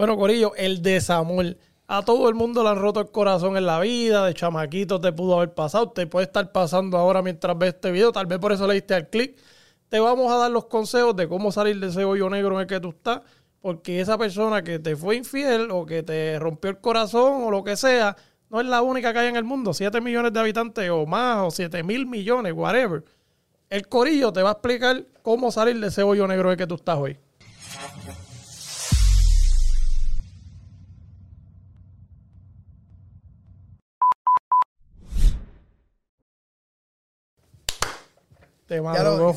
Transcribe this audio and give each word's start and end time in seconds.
Bueno, 0.00 0.16
Corillo, 0.16 0.54
el 0.56 0.80
desamor. 0.80 1.58
A 1.86 2.02
todo 2.02 2.30
el 2.30 2.34
mundo 2.34 2.62
le 2.62 2.70
han 2.70 2.78
roto 2.78 3.00
el 3.00 3.10
corazón 3.10 3.58
en 3.58 3.66
la 3.66 3.80
vida, 3.80 4.24
de 4.24 4.32
chamaquito 4.32 4.98
te 4.98 5.12
pudo 5.12 5.36
haber 5.36 5.52
pasado, 5.52 5.90
te 5.90 6.06
puede 6.06 6.24
estar 6.24 6.52
pasando 6.52 6.96
ahora 6.96 7.20
mientras 7.20 7.58
ves 7.58 7.74
este 7.74 7.90
video, 7.90 8.10
tal 8.10 8.24
vez 8.24 8.38
por 8.38 8.50
eso 8.50 8.66
le 8.66 8.72
diste 8.72 8.94
al 8.94 9.10
clic. 9.10 9.36
Te 9.90 10.00
vamos 10.00 10.32
a 10.32 10.36
dar 10.36 10.50
los 10.50 10.64
consejos 10.64 11.14
de 11.16 11.28
cómo 11.28 11.52
salir 11.52 11.78
de 11.78 11.88
ese 11.88 12.02
hoyo 12.06 12.30
negro 12.30 12.54
en 12.54 12.62
el 12.62 12.66
que 12.66 12.80
tú 12.80 12.88
estás, 12.88 13.20
porque 13.60 14.00
esa 14.00 14.16
persona 14.16 14.62
que 14.64 14.78
te 14.78 14.96
fue 14.96 15.16
infiel 15.16 15.70
o 15.70 15.84
que 15.84 16.02
te 16.02 16.38
rompió 16.38 16.70
el 16.70 16.78
corazón 16.78 17.42
o 17.42 17.50
lo 17.50 17.62
que 17.62 17.76
sea, 17.76 18.16
no 18.48 18.58
es 18.58 18.66
la 18.66 18.80
única 18.80 19.12
que 19.12 19.18
hay 19.18 19.28
en 19.28 19.36
el 19.36 19.44
mundo. 19.44 19.74
7 19.74 20.00
millones 20.00 20.32
de 20.32 20.40
habitantes 20.40 20.88
o 20.88 21.04
más, 21.04 21.42
o 21.46 21.50
7 21.50 21.82
mil 21.82 22.06
millones, 22.06 22.54
whatever. 22.54 23.04
El 23.68 23.86
Corillo 23.86 24.32
te 24.32 24.42
va 24.42 24.48
a 24.48 24.52
explicar 24.52 25.04
cómo 25.20 25.52
salir 25.52 25.78
de 25.78 25.88
ese 25.88 26.02
hoyo 26.02 26.26
negro 26.26 26.48
en 26.48 26.52
el 26.52 26.56
que 26.56 26.66
tú 26.66 26.76
estás 26.76 26.96
hoy. 26.96 27.18
Te 38.70 38.80
madrugó. 38.80 39.36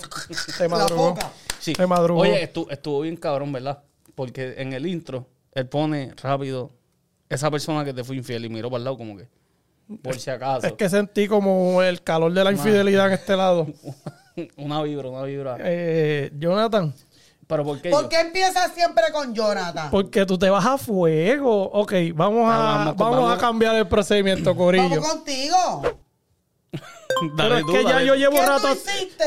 Te 0.60 0.68
madrugó. 0.70 1.16
Sí. 1.60 1.73
Te 1.73 1.88
madrugó. 1.88 2.22
Oye, 2.22 2.54
estu- 2.54 2.68
estuvo 2.70 3.02
bien 3.02 3.18
cabrón, 3.18 3.52
¿verdad? 3.52 3.82
Porque 4.14 4.54
en 4.58 4.73
el 4.73 4.86
intro, 4.86 5.26
él 5.54 5.68
pone 5.68 6.14
rápido 6.22 6.70
esa 7.30 7.50
persona 7.50 7.84
que 7.84 7.96
te 7.96 8.04
fue 8.04 8.16
infiel 8.16 8.46
y 8.46 8.50
miró 8.50 8.70
para 8.70 8.78
el 8.78 8.84
lado 8.84 8.98
como 9.00 9.18
que, 9.18 9.28
por 10.04 10.20
si 10.20 10.30
acaso. 10.30 10.68
Es 10.68 10.73
que 10.73 10.88
sentí 10.88 11.28
como 11.28 11.82
el 11.82 12.04
calor 12.04 12.32
de 12.32 12.44
la 12.44 12.52
infidelidad 12.52 13.08
en 13.08 13.14
este 13.14 13.36
lado. 13.36 13.66
una 14.58 14.84
vibra, 14.84 15.09
una 15.09 15.23
vibra. 15.23 15.58
Eh, 15.62 16.31
Jonathan, 16.38 16.94
Pero 17.48 17.64
¿por 17.64 17.81
qué 17.81 17.90
¿Por 17.90 18.04
yo? 18.04 18.09
qué 18.09 18.20
empiezas 18.20 18.72
siempre 18.76 19.06
con 19.12 19.34
Jonathan? 19.34 19.90
porque 19.90 20.28
tú 20.28 20.38
te 20.38 20.48
vas 20.52 20.64
a 20.64 20.78
fuego. 20.78 21.72
Ok, 21.72 21.92
vamos 22.14 22.48
a, 22.54 22.94
vamos 22.95 23.34
a 23.36 23.38
cambiar 23.40 23.76
el 23.78 23.88
procedimiento, 23.88 24.56
Corillo. 24.56 24.89
Vamos 24.89 25.08
contigo. 25.08 25.81
Pero 27.38 27.58
es 27.58 27.64
que 27.66 27.83
ya 27.83 28.02
yo 28.02 28.16
llevo 28.16 28.36
¿Qué 28.38 28.42
tú 28.44 28.47
rato. 28.50 28.78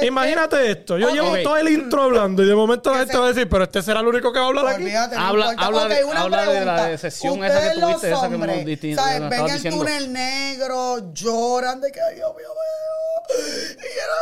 Imagínate 0.02 0.70
esto. 0.70 0.98
Yo 0.98 1.10
llevo 1.10 1.36
todo 1.42 1.56
el 1.56 1.68
intro 1.68 2.02
hablando 2.02 2.42
y 2.42 2.46
de 2.46 2.54
momento 2.54 2.90
la 2.92 2.98
gente 3.00 3.16
va 3.16 3.24
a 3.26 3.28
decir, 3.28 3.48
pero 3.48 3.64
este 3.64 3.82
será 3.82 4.00
el 4.00 4.06
único 4.08 4.32
que 4.32 4.38
va 4.38 4.44
a 4.46 4.48
hablar 4.48 4.66
aquí. 4.68 4.88
Habla- 4.94 5.54
habla 5.58 5.88
de- 5.88 6.02
habla 6.16 6.46
de 6.46 6.64
la 6.64 6.86
decepción 6.88 7.44
esa 7.44 7.72
que 7.72 7.80
tuviste, 7.80 8.10
esa 8.12 8.28
que 8.28 8.36
me 8.38 8.64
disti- 8.64 8.94
¿sabes? 8.94 9.28
Ven 9.30 9.46
el 9.46 9.52
diciendo. 9.52 9.78
túnel 9.80 10.12
negro, 10.12 11.12
lloran 11.12 11.80
de 11.80 11.90
que 11.92 12.00
ay, 12.00 12.16
Dios 12.16 12.32
mío, 12.36 12.48
mío. 12.48 13.76
Y 13.78 13.98
era, 13.98 14.14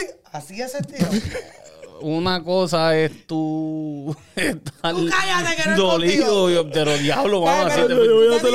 ay. 0.00 0.20
Así 0.32 0.60
es 0.62 0.74
el 0.74 0.86
tío. 0.86 1.06
Una 2.02 2.42
cosa 2.42 2.96
es 2.98 3.26
tú 3.26 4.14
estar 4.36 4.94
Tú 4.94 5.08
cállate, 5.08 5.62
que 5.62 5.70
no 5.70 5.76
dolido, 5.76 6.50
yo- 6.50 6.70
pero 6.70 6.96
diablo, 6.98 7.40
vamos 7.42 7.64
a 7.64 7.74
hacer. 7.74 7.88
Yo, 7.90 8.04
yo 8.04 8.14
voy 8.16 8.32
a 8.32 8.36
hacer. 8.36 8.50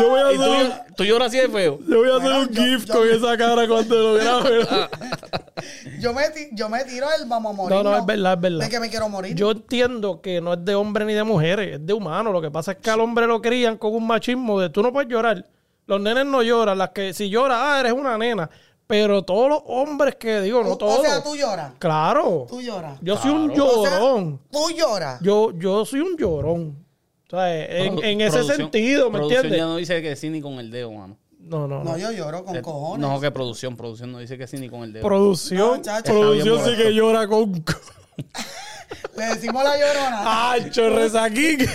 Yo 0.00 0.08
voy 0.08 0.20
a 0.20 0.28
hacer, 0.28 0.72
tú 0.96 1.04
lloras 1.04 1.28
así 1.28 1.38
de 1.38 1.48
feo. 1.48 1.78
yo 1.86 1.96
voy 1.98 2.10
a 2.10 2.16
hacer 2.16 2.22
Bueno, 2.30 2.40
un 2.40 2.48
yo- 2.50 2.62
gif 2.62 2.84
yo- 2.86 2.94
con 2.94 3.08
esa 3.08 3.36
cara 3.36 3.68
cuando 3.68 3.94
lo 3.98 4.14
grabe. 4.14 4.66
Yo 6.00 6.12
me, 6.12 6.22
yo 6.52 6.68
me 6.68 6.84
tiro 6.84 7.06
el 7.20 7.28
vamos 7.28 7.52
a 7.52 7.56
morir. 7.56 7.76
No, 7.76 7.82
no, 7.84 7.96
es 7.96 8.04
verdad, 8.04 8.32
es 8.34 8.40
verdad. 8.40 8.58
De 8.64 8.68
que 8.68 8.80
me 8.80 8.90
quiero 8.90 9.08
morir. 9.08 9.36
Yo 9.36 9.52
entiendo 9.52 10.20
que 10.20 10.40
no 10.40 10.54
es 10.54 10.64
de 10.64 10.74
hombre 10.74 11.04
ni 11.04 11.12
de 11.14 11.22
mujeres, 11.22 11.74
es 11.76 11.86
de 11.86 11.92
humano. 11.92 12.32
Lo 12.32 12.40
que 12.42 12.50
pasa 12.50 12.72
es 12.72 12.78
que 12.78 12.90
al 12.90 12.98
hombre 13.00 13.26
lo 13.28 13.40
crían 13.40 13.76
con 13.78 13.94
un 13.94 14.06
machismo 14.06 14.58
de 14.60 14.70
tú 14.70 14.82
no 14.82 14.92
puedes 14.92 15.08
llorar. 15.08 15.46
Los 15.86 16.00
nenes 16.00 16.26
no 16.26 16.42
lloran. 16.42 16.78
Las 16.78 16.90
que 16.90 17.12
si 17.14 17.28
lloras, 17.30 17.58
ah, 17.60 17.78
eres 17.80 17.92
una 17.92 18.18
nena. 18.18 18.50
Pero 18.92 19.22
todos 19.24 19.48
los 19.48 19.62
hombres 19.68 20.16
que 20.16 20.42
digo, 20.42 20.62
no 20.62 20.76
todos. 20.76 20.98
O 20.98 21.02
sea, 21.02 21.22
tú 21.22 21.34
lloras. 21.34 21.72
Claro. 21.78 22.44
Tú 22.46 22.60
lloras. 22.60 22.98
Yo 23.00 23.16
soy 23.16 23.30
un 23.30 23.50
O 23.58 23.82
sea, 23.82 23.98
llorón. 23.98 24.38
tú 24.50 24.68
lloras. 24.76 25.18
Yo, 25.22 25.50
yo 25.58 25.86
soy 25.86 26.00
un 26.00 26.14
llorón. 26.18 26.84
O 27.26 27.30
sea, 27.30 27.56
en, 27.58 28.20
ese 28.20 28.44
sentido, 28.44 29.10
¿me 29.10 29.20
entiendes? 29.20 29.56
ya 29.56 29.64
no 29.64 29.76
dice 29.76 30.02
que 30.02 30.14
sí 30.14 30.28
ni 30.28 30.42
con 30.42 30.58
el 30.60 30.70
dedo, 30.70 30.92
mano. 30.92 31.16
No, 31.38 31.66
no, 31.66 31.82
no. 31.82 31.84
No, 31.92 31.96
yo 31.96 32.12
lloro 32.12 32.44
con 32.44 32.54
Eh, 32.54 32.60
cojones. 32.60 33.00
No, 33.08 33.18
que 33.18 33.30
producción, 33.30 33.78
producción 33.78 34.12
no 34.12 34.18
dice 34.18 34.36
que 34.36 34.46
sí 34.46 34.58
ni 34.58 34.68
con 34.68 34.82
el 34.82 34.92
dedo. 34.92 35.02
Producción, 35.06 35.78
No, 35.78 35.82
chacho. 35.82 36.12
producción 36.12 36.62
sí 36.66 36.76
que 36.76 36.92
llora 36.92 37.26
con... 37.26 37.50
Le 39.16 39.24
decimos 39.24 39.64
la 39.64 39.78
llorona. 39.78 40.50
¡Ay, 40.50 40.70
chorrezaquín! 40.70 41.60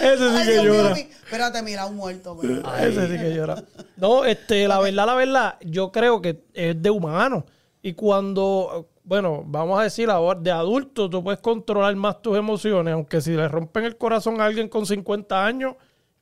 Ese 0.00 0.18
sí 0.18 0.36
Ay, 0.36 0.44
que 0.46 0.52
Dios 0.52 0.64
mío, 0.64 0.74
llora. 0.74 0.96
Espérate, 0.98 1.62
mira, 1.62 1.86
un 1.86 1.94
muerto. 1.96 2.36
pero- 2.40 2.76
Ese 2.78 3.06
sí 3.08 3.16
que 3.22 3.32
llora. 3.34 3.62
No, 3.96 4.24
este, 4.24 4.66
la 4.68 4.78
verdad, 4.80 5.06
la 5.06 5.14
verdad, 5.14 5.54
yo 5.64 5.90
creo 5.92 6.20
que 6.20 6.44
es 6.54 6.80
de 6.80 6.90
humano. 6.90 7.46
Y 7.82 7.92
cuando, 7.94 8.88
bueno, 9.04 9.42
vamos 9.46 9.78
a 9.78 9.84
decir 9.84 10.10
ahora, 10.10 10.38
de 10.40 10.50
adulto, 10.50 11.08
tú 11.08 11.22
puedes 11.22 11.40
controlar 11.40 11.94
más 11.96 12.20
tus 12.20 12.36
emociones, 12.36 12.94
aunque 12.94 13.20
si 13.20 13.30
le 13.32 13.46
rompen 13.48 13.84
el 13.84 13.96
corazón 13.96 14.40
a 14.40 14.44
alguien 14.46 14.68
con 14.68 14.84
50 14.86 15.44
años, 15.46 15.74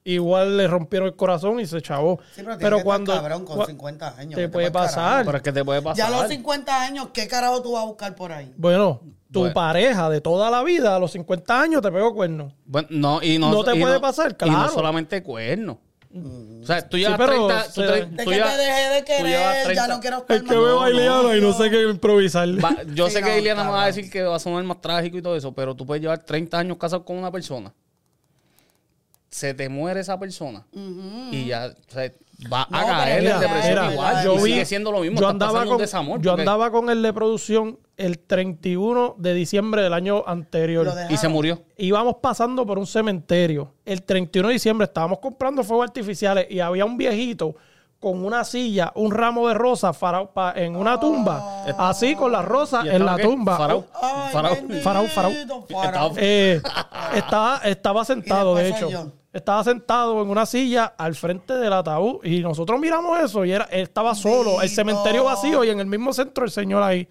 igual 0.05 0.57
le 0.59 0.69
rompieron 0.69 1.09
el 1.09 1.17
corazón 1.17 1.59
y 1.61 1.67
se 1.67 1.81
chavó. 1.81 2.19
Sí, 2.35 2.43
pero, 2.45 2.59
pero 2.59 2.81
cuando 2.83 3.13
cabrón 3.15 3.45
con 3.47 3.59
cua- 3.61 3.67
50 3.67 4.15
años. 4.19 4.35
te 4.35 4.49
puede 4.51 4.71
pasar. 4.71 5.25
Pero 5.25 5.39
es 5.39 5.43
que 5.43 5.53
te 5.53 5.65
puede 5.65 5.81
pasar. 5.81 5.97
Ya 5.97 6.07
a 6.09 6.21
los 6.23 6.29
50 6.31 6.83
años, 6.83 7.09
¿qué 7.15 7.27
carajo 7.27 7.63
tú 7.63 7.73
vas 7.73 7.85
a 7.85 7.87
buscar 7.87 8.15
por 8.15 8.31
ahí? 8.33 8.53
bueno, 8.59 9.01
tu 9.33 9.41
Bueno. 9.41 9.55
pareja 9.55 10.09
de 10.11 10.21
toda 10.21 10.51
la 10.51 10.63
vida, 10.63 10.95
a 10.95 10.99
los 10.99 11.11
50 11.13 11.61
años, 11.61 11.81
te 11.83 11.91
pegó 11.91 12.15
cuerno. 12.15 12.53
Bueno, 12.67 12.89
no, 12.91 13.23
y 13.23 13.39
no, 13.39 13.51
No 13.51 13.65
te 13.65 13.75
y 13.77 13.81
puede 13.81 13.99
pasar, 13.99 14.37
Y 14.41 14.45
no 14.45 14.53
claro. 14.55 14.73
solamente 14.73 15.23
cuernos. 15.23 15.79
O 16.17 16.65
sea, 16.67 16.89
tú 16.89 16.97
llevas 16.97 17.19
pero 17.19 17.49
30... 17.49 17.65
tú 17.75 17.81
te- 17.81 17.87
De 17.87 18.25
tú 18.25 18.31
que 18.31 18.37
llevas- 18.37 18.57
te 18.57 18.63
dejé 18.63 18.89
de 18.91 19.01
tú 19.01 19.05
querer, 19.07 19.65
30 19.65 19.75
ya 19.75 19.89
no 19.89 20.01
quiero 20.01 20.19
estar 20.19 20.37
Es 20.37 20.43
que 20.45 20.55
veo 20.55 20.81
a 20.83 20.91
Ileana 20.91 21.37
y 21.37 21.41
no 21.41 21.53
sé 21.53 21.71
qué 21.71 21.83
improvisar. 21.83 22.49
Va- 22.65 22.77
yo 22.95 23.09
Sí, 23.09 23.15
sé 23.15 23.23
que 23.23 23.39
Ileana 23.41 23.65
me 23.65 23.71
va 23.71 23.83
a 23.83 23.87
decir 23.87 24.09
que 24.09 24.23
va 24.23 24.37
a 24.37 24.39
sonar 24.39 24.63
más 24.63 24.81
trágico 24.81 25.19
y 25.19 25.23
todo 25.23 25.35
eso, 25.37 25.53
pero 25.53 25.75
tú 25.75 25.85
puedes 25.85 26.01
llevar 26.03 26.19
30 26.23 26.57
años 26.59 26.79
casado 26.79 27.05
con 27.05 27.17
una 27.19 27.33
persona. 27.33 27.73
Se 29.29 29.53
te 29.55 29.69
muere 29.69 30.01
esa 30.01 30.17
persona 30.19 30.65
y 31.33 31.47
ya 31.47 31.75
o 31.89 31.93
sea, 31.93 32.13
va 32.53 32.67
No, 32.71 32.79
a 32.79 32.85
caer 32.85 33.25
en 33.27 33.41
depresión 33.41 33.93
igual. 33.93 34.25
yo 34.25 34.33
y 34.35 34.37
vi- 34.37 34.43
sigue 34.53 34.65
siendo 34.65 34.93
lo 34.93 35.01
mismo. 35.01 35.21
Yo 35.21 35.29
andaba, 35.29 35.65
con, 35.65 35.79
desamor. 35.79 36.21
yo 36.21 36.33
porque- 36.33 36.43
andaba 36.43 36.71
con 36.71 36.91
el 36.91 37.03
de 37.03 37.13
producción 37.13 37.79
el 37.97 38.19
31 38.19 39.15
de 39.19 39.35
diciembre 39.35 39.83
del 39.83 39.93
año 39.95 40.25
anterior. 40.27 40.93
Y 41.11 41.17
se 41.17 41.29
murió. 41.29 41.63
Íbamos 41.77 42.17
pasando 42.21 42.67
por 42.67 42.79
un 42.79 42.87
cementerio. 42.87 43.73
El 43.85 44.03
31 44.03 44.49
de 44.49 44.55
diciembre 44.55 44.87
estábamos 44.87 45.19
comprando 45.21 45.63
fuegos 45.63 45.87
artificiales 45.87 46.47
y 46.51 46.61
había 46.61 46.85
un 46.85 46.97
viejito 46.97 47.55
con 48.01 48.23
una 48.23 48.45
silla, 48.45 48.93
un 48.97 49.13
ramo 49.13 49.49
de 49.49 49.55
rosas 49.55 49.99
farao- 49.99 50.31
pa- 50.35 50.53
en 50.57 50.77
una 50.77 51.01
tumba. 51.01 51.65
Así 51.79 52.15
con 52.15 52.33
las 52.33 52.45
rosas 52.45 52.85
¿Y 52.85 52.89
en 52.91 53.07
la 53.07 53.17
qué? 53.17 53.23
tumba. 53.23 53.57
Farao. 53.57 53.87
Ay, 54.03 54.33
Farao. 54.33 54.55
bendito, 54.57 54.83
Farao, 54.83 55.07
farao. 55.07 55.33
farao. 55.71 56.13
Eh, 56.19 56.61
estaba, 57.15 57.61
estaba 57.65 58.05
sentado, 58.05 58.55
de 58.57 58.69
hecho. 58.69 58.91
yo. 58.91 59.07
Estaba 59.35 59.65
sentado 59.65 60.23
en 60.23 60.31
una 60.31 60.47
silla 60.47 60.95
al 60.97 61.17
frente 61.17 61.55
del 61.55 61.73
ataúd 61.73 62.25
y 62.25 62.39
nosotros 62.39 62.79
miramos 62.79 63.19
eso 63.19 63.45
y 63.45 63.51
era, 63.51 63.65
él 63.65 63.83
estaba 63.83 64.15
solo, 64.15 64.63
el 64.63 64.71
cementerio 64.71 65.25
vacío 65.25 65.65
y 65.65 65.71
en 65.71 65.81
el 65.81 65.87
mismo 65.87 66.13
centro 66.13 66.45
el 66.45 66.53
señor 66.53 66.85
ahí. 66.85 67.09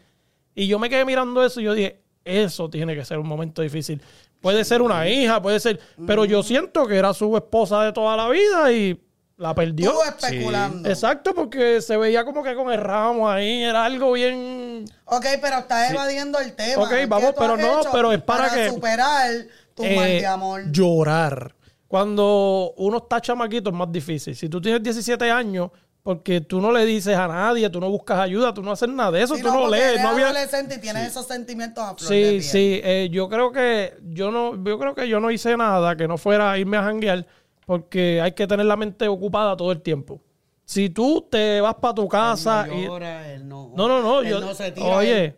Y 0.56 0.68
yo 0.68 0.80
me 0.80 0.90
quedé 0.90 1.04
mirando 1.04 1.44
eso 1.44 1.60
y 1.60 1.66
yo 1.66 1.74
dije, 1.74 2.02
eso 2.24 2.70
tiene 2.70 2.96
que 2.96 3.04
ser 3.04 3.20
un 3.20 3.28
momento 3.28 3.62
difícil. 3.62 4.02
Puede 4.40 4.64
ser 4.64 4.82
una 4.82 5.06
hija, 5.10 5.42
puede 5.42 5.60
ser, 5.60 5.82
pero 6.08 6.24
yo 6.24 6.44
siento 6.44 6.88
que 6.88 6.96
era 6.96 7.14
su 7.14 7.36
esposa 7.36 7.84
de 7.84 7.92
toda 7.92 8.16
la 8.16 8.30
vida 8.30 8.72
y 8.72 8.98
la 9.36 9.54
perdió. 9.54 9.92
Tú 9.92 9.98
especulando. 10.04 10.88
Exacto, 10.88 11.34
porque 11.36 11.82
se 11.82 11.98
veía 11.98 12.24
como 12.24 12.42
que 12.42 12.56
con 12.56 12.72
el 12.72 12.80
ramo 12.80 13.30
ahí, 13.30 13.64
era 13.64 13.84
algo 13.84 14.14
bien... 14.14 14.86
Ok, 15.06 15.26
pero 15.42 15.58
estás 15.58 15.92
evadiendo 15.92 16.40
el 16.40 16.54
tema. 16.54 16.84
Ok, 16.84 16.90
¿Qué 16.90 17.06
vamos, 17.06 17.34
pero 17.38 17.58
no, 17.58 17.82
pero 17.92 18.14
es 18.14 18.22
para 18.22 18.50
que- 18.50 18.70
superar 18.70 19.30
tu 19.76 19.84
eh, 19.84 19.96
mal 19.98 20.08
de 20.08 20.26
amor. 20.26 20.72
Llorar. 20.72 21.54
Cuando 21.98 22.74
uno 22.78 22.98
está 22.98 23.22
chamaquito 23.22 23.70
es 23.70 23.76
más 23.76 23.92
difícil. 23.92 24.36
Si 24.36 24.50
tú 24.50 24.59
tienes 24.59 24.81
17 24.81 25.30
años, 25.30 25.70
porque 26.02 26.42
tú 26.42 26.59
no 26.59 26.72
le 26.72 26.88
dices 26.88 27.16
a 27.16 27.28
nadie, 27.28 27.70
tú 27.70 27.80
no 27.80 27.88
buscas 27.88 28.18
ayuda, 28.18 28.52
tú 28.52 28.64
no 28.64 28.72
haces 28.72 28.90
nada 28.90 29.12
de 29.12 29.22
eso, 29.22 29.36
Sí, 29.36 29.44
tú 29.44 29.50
no, 29.50 29.59
porque 29.59 29.78
lees, 29.78 29.90
eres 29.92 30.02
no 30.02 30.09
había... 30.09 30.26
adolescente 30.30 30.74
y 30.74 30.80
tienes 30.80 31.09
esos 31.09 31.28
sentimientos 31.28 31.84
a 31.84 31.94
flor 31.94 32.09
de 32.09 32.16
Sí, 32.16 32.31
piel. 32.31 32.44
sí, 32.44 32.81
eh, 32.84 33.09
yo 33.12 33.30
creo 33.30 33.52
que 33.52 33.94
yo 34.09 34.31
no, 34.31 34.56
yo 34.64 34.80
creo 34.80 34.96
que 34.96 35.08
yo 35.08 35.20
no 35.20 35.30
hice 35.30 35.56
nada 35.56 35.95
que 35.95 36.07
no 36.07 36.18
fuera 36.18 36.51
a 36.54 36.57
irme 36.57 36.78
a 36.78 36.81
janguear, 36.84 37.28
porque 37.68 38.19
hay 38.22 38.31
que 38.31 38.48
tener 38.48 38.66
la 38.66 38.75
mente 38.75 39.07
ocupada 39.07 39.56
todo 39.56 39.72
el 39.72 39.84
tiempo. 39.84 40.19
Si 40.66 40.90
tú 40.90 41.28
te 41.30 41.62
vas 41.62 41.75
para 41.75 41.94
tu 41.94 42.07
casa 42.07 42.66
Él 42.66 42.74
y 42.74 42.81
no 42.81 42.88
llora, 42.88 43.31
él 43.31 43.48
no. 43.48 43.72
no, 43.78 43.88
no, 43.88 44.01
no. 44.01 44.22
Él 44.22 44.30
yo, 44.30 44.40
no 44.40 44.56
se 44.56 44.72
tira, 44.72 44.88
oye, 44.98 45.25
él- 45.25 45.36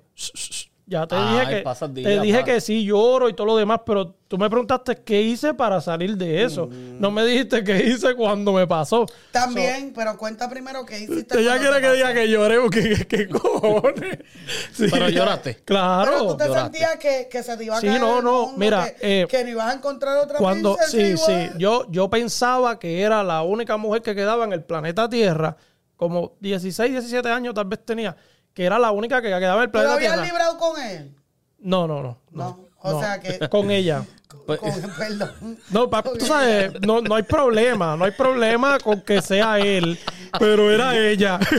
ya 0.88 1.08
te 1.08 1.16
Ay, 1.16 1.34
dije 1.34 1.64
que 1.64 2.02
te 2.04 2.20
dije 2.22 2.40
pa. 2.40 2.44
que 2.46 2.62
sí 2.62 2.86
lloro 2.86 3.28
y 3.28 3.34
todo 3.34 3.48
lo 3.48 3.58
demás, 3.58 3.82
pero 3.86 4.16
tú 4.28 4.38
me 4.38 4.50
preguntaste 4.50 4.98
qué 5.04 5.22
hice 5.22 5.54
para 5.56 5.82
salir 5.82 6.16
de 6.16 6.44
eso. 6.44 6.68
Mm. 6.68 7.00
No 7.00 7.10
me 7.10 7.26
dijiste 7.26 7.64
qué 7.64 7.78
hice 7.88 8.14
cuando 8.14 8.54
me 8.54 8.68
pasó. 8.68 9.06
También, 9.32 9.94
pero 9.96 10.16
cuenta 10.18 10.48
primero 10.50 10.86
qué 10.86 11.00
hiciste. 11.00 11.40
Ella 11.40 11.58
quiere 11.58 11.82
que 11.82 11.92
diga 11.94 12.14
que 12.14 12.30
lloré 12.30 12.60
porque 12.60 13.06
qué 13.10 13.28
cojones. 13.28 14.20
Sí. 14.74 14.88
Pero 14.92 15.10
lloraste. 15.10 15.56
Claro. 15.66 16.12
Pero 16.12 16.28
tú 16.28 16.38
te 16.38 16.48
lloraste. 16.48 16.78
sentías 16.80 16.96
que, 16.98 17.28
que 17.32 17.42
se 17.44 17.58
te 17.58 17.64
iba 17.64 17.78
a 17.78 17.82
Sí, 17.82 17.88
caer 17.88 18.02
no, 18.02 18.20
el 18.20 18.24
no, 18.24 18.42
mundo, 18.44 18.58
mira, 18.58 18.94
que, 18.94 19.22
eh, 19.22 19.28
que 19.28 19.44
no 19.44 19.50
ibas 19.50 19.72
a 19.72 19.78
encontrar 19.78 20.18
otra 20.18 20.38
Cuando, 20.38 20.76
princesa 20.76 21.26
sí, 21.26 21.48
sí, 21.50 21.50
yo, 21.58 21.86
yo 21.90 22.10
pensaba 22.10 22.78
que 22.78 23.02
era 23.02 23.24
la 23.24 23.42
única 23.42 23.78
mujer 23.78 24.02
que 24.02 24.14
quedaba 24.14 24.44
en 24.46 24.54
el 24.54 24.64
planeta 24.64 25.10
Tierra, 25.10 25.56
como 25.96 26.34
16, 26.42 26.92
17 26.92 27.30
años 27.30 27.54
tal 27.54 27.66
vez 27.66 27.84
tenía, 27.86 28.16
que 28.56 28.66
era 28.66 28.80
la 28.80 28.90
única 28.92 29.22
que 29.22 29.28
quedaba 29.28 29.58
en 29.58 29.66
el 29.66 29.72
¿Tú 29.72 29.78
lo 29.78 29.84
planeta 29.84 29.94
habías 29.96 30.12
Tierra. 30.14 30.26
librado 30.26 30.58
con 30.58 30.82
él? 30.82 31.16
No, 31.60 31.88
no, 31.88 32.02
no. 32.02 32.18
no. 32.32 32.66
O 32.80 32.92
No, 32.94 33.00
sea 33.00 33.20
que. 33.20 33.38
Con 33.50 33.70
ella. 33.70 34.04
Con- 34.46 34.58
perdón. 34.98 35.60
No, 35.72 35.90
pa- 35.90 36.04
tú 36.04 36.26
sabes, 36.26 36.72
no, 36.82 37.02
no 37.02 37.16
hay 37.16 37.24
problema, 37.24 37.96
no 37.98 38.06
hay 38.06 38.12
problema 38.12 38.78
con 38.80 39.02
que 39.02 39.22
sea 39.22 39.60
él, 39.60 39.98
pero 40.40 40.70
era 40.72 40.96
ella. 40.98 41.40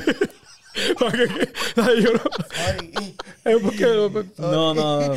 Para 0.99 1.13
que- 1.13 1.49
ay, 1.77 2.03
yo 2.03 2.13
no- 2.13 2.21
Sorry. 2.21 3.17
es 3.45 3.57
porque- 3.63 4.27
No, 4.39 4.75
no, 4.75 5.01
no. 5.01 5.15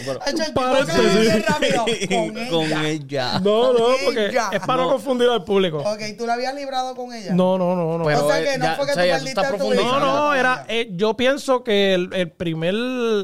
rápido. 1.47 1.85
Con 2.49 2.85
ella. 2.85 3.39
No, 3.39 3.73
no, 3.73 3.79
porque 4.05 4.27
es 4.27 4.59
para 4.61 4.77
no 4.77 4.83
No. 4.85 4.89
confundir 4.91 5.29
al 5.29 5.43
público. 5.43 5.77
Ok, 5.79 5.99
¿tú 6.17 6.25
la 6.25 6.33
habías 6.33 6.55
librado 6.55 6.95
con 6.95 7.13
ella? 7.13 7.33
No, 7.33 7.57
no, 7.57 7.75
no, 7.75 7.97
no. 7.97 8.05
Pero, 8.05 8.25
o 8.25 8.29
sea 8.29 8.41
eh, 8.41 8.45
que 8.45 8.57
no 8.57 8.65
ya- 8.65 8.75
fue 8.75 8.85
que 8.85 8.91
o 8.91 8.95
sea, 8.95 9.03
tú 9.19 9.25
perdiste 9.25 9.57
tu. 9.57 9.73
No, 9.73 9.99
no, 9.99 10.33
era. 10.33 10.65
eh, 10.67 10.89
yo 10.93 11.15
pienso 11.15 11.63
que 11.63 11.93
el, 11.93 12.09
el 12.13 12.31
primer 12.31 12.75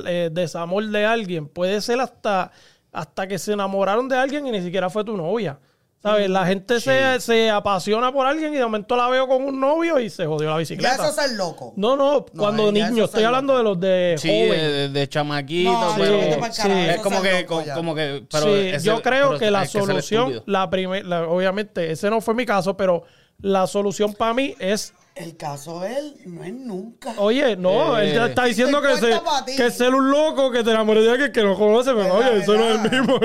eh, 0.07 0.29
desamor 0.31 0.85
de 0.87 1.05
alguien 1.05 1.47
puede 1.47 1.81
ser 1.81 1.99
hasta, 1.99 2.51
hasta 2.91 3.27
que 3.27 3.37
se 3.39 3.53
enamoraron 3.53 4.07
de 4.09 4.17
alguien 4.17 4.45
y 4.47 4.51
ni 4.51 4.61
siquiera 4.61 4.89
fue 4.89 5.03
tu 5.03 5.15
novia. 5.17 5.57
¿Sabes? 6.05 6.29
La 6.29 6.45
gente 6.45 6.79
se, 6.79 7.19
se 7.19 7.49
apasiona 7.49 8.11
por 8.13 8.27
alguien 8.27 8.53
y 8.53 8.57
de 8.57 8.63
momento 8.63 8.95
la 8.95 9.09
veo 9.09 9.27
con 9.27 9.43
un 9.43 9.59
novio 9.59 9.99
y 9.99 10.11
se 10.11 10.27
jodió 10.27 10.49
la 10.49 10.53
Ya 10.53 10.59
bicicleta. 10.59 10.93
eso 10.93 11.05
es 11.05 11.15
ser 11.15 11.31
loco. 11.31 11.73
No, 11.77 11.95
no, 11.95 12.13
No, 12.13 12.25
cuando 12.37 12.71
ya 12.71 12.89
niño, 12.89 13.05
es 13.05 13.09
estoy 13.09 13.23
hablando 13.23 13.53
loco. 13.53 13.57
de 13.57 13.63
los 13.63 13.79
de 13.79 14.15
Sí, 14.19 14.27
joven. 14.29 14.49
de, 14.61 14.89
de, 14.89 15.09
chamaquito, 15.09 15.71
No, 15.71 15.95
pero 15.97 16.19
sí, 16.53 16.61
carajo, 16.61 16.79
es 16.91 16.97
como 17.01 17.21
que, 17.23 17.31
loco 17.41 17.47
como, 17.55 17.65
ya. 17.65 17.73
como 17.73 17.95
que, 17.95 18.23
pero 18.31 18.45
sí, 18.45 18.51
ese- 18.67 18.85
yo 18.85 19.01
creo 19.01 19.27
pero 19.29 19.39
que 19.39 19.49
la 19.49 19.65
solución, 19.65 20.43
la 20.45 20.69
primera, 20.69 21.27
obviamente, 21.27 21.91
ese 21.91 22.09
no 22.11 22.21
fue 22.21 22.35
mi 22.35 22.45
caso, 22.45 22.77
pero 22.77 23.01
la 23.41 23.65
solución 23.65 24.13
para 24.13 24.35
mí 24.35 24.53
es 24.59 24.93
El 25.15 25.37
caso 25.37 25.79
de 25.79 25.97
él 25.97 26.13
no 26.25 26.43
es 26.43 26.53
nunca. 26.53 27.13
Oye, 27.17 27.55
no, 27.55 27.97
Eh, 27.97 28.09
él 28.09 28.15
ya 28.15 28.25
está 28.27 28.43
diciendo 28.45 28.81
que, 28.81 28.97
se, 28.97 29.21
que 29.55 29.67
es 29.67 29.73
ser 29.77 29.95
un 29.95 30.11
loco, 30.11 30.51
que 30.51 30.61
te 30.61 30.71
enamoré 30.71 31.01
de 31.03 31.11
alguien 31.11 31.31
que 31.31 31.41
no 31.41 31.55
conoce, 31.55 31.93
pero 31.93 32.09
Pues 32.15 32.27
oye, 32.27 32.37
eso 32.39 32.55
no 32.57 32.65
es 32.65 32.75
el 32.83 32.91
mismo. 32.91 33.19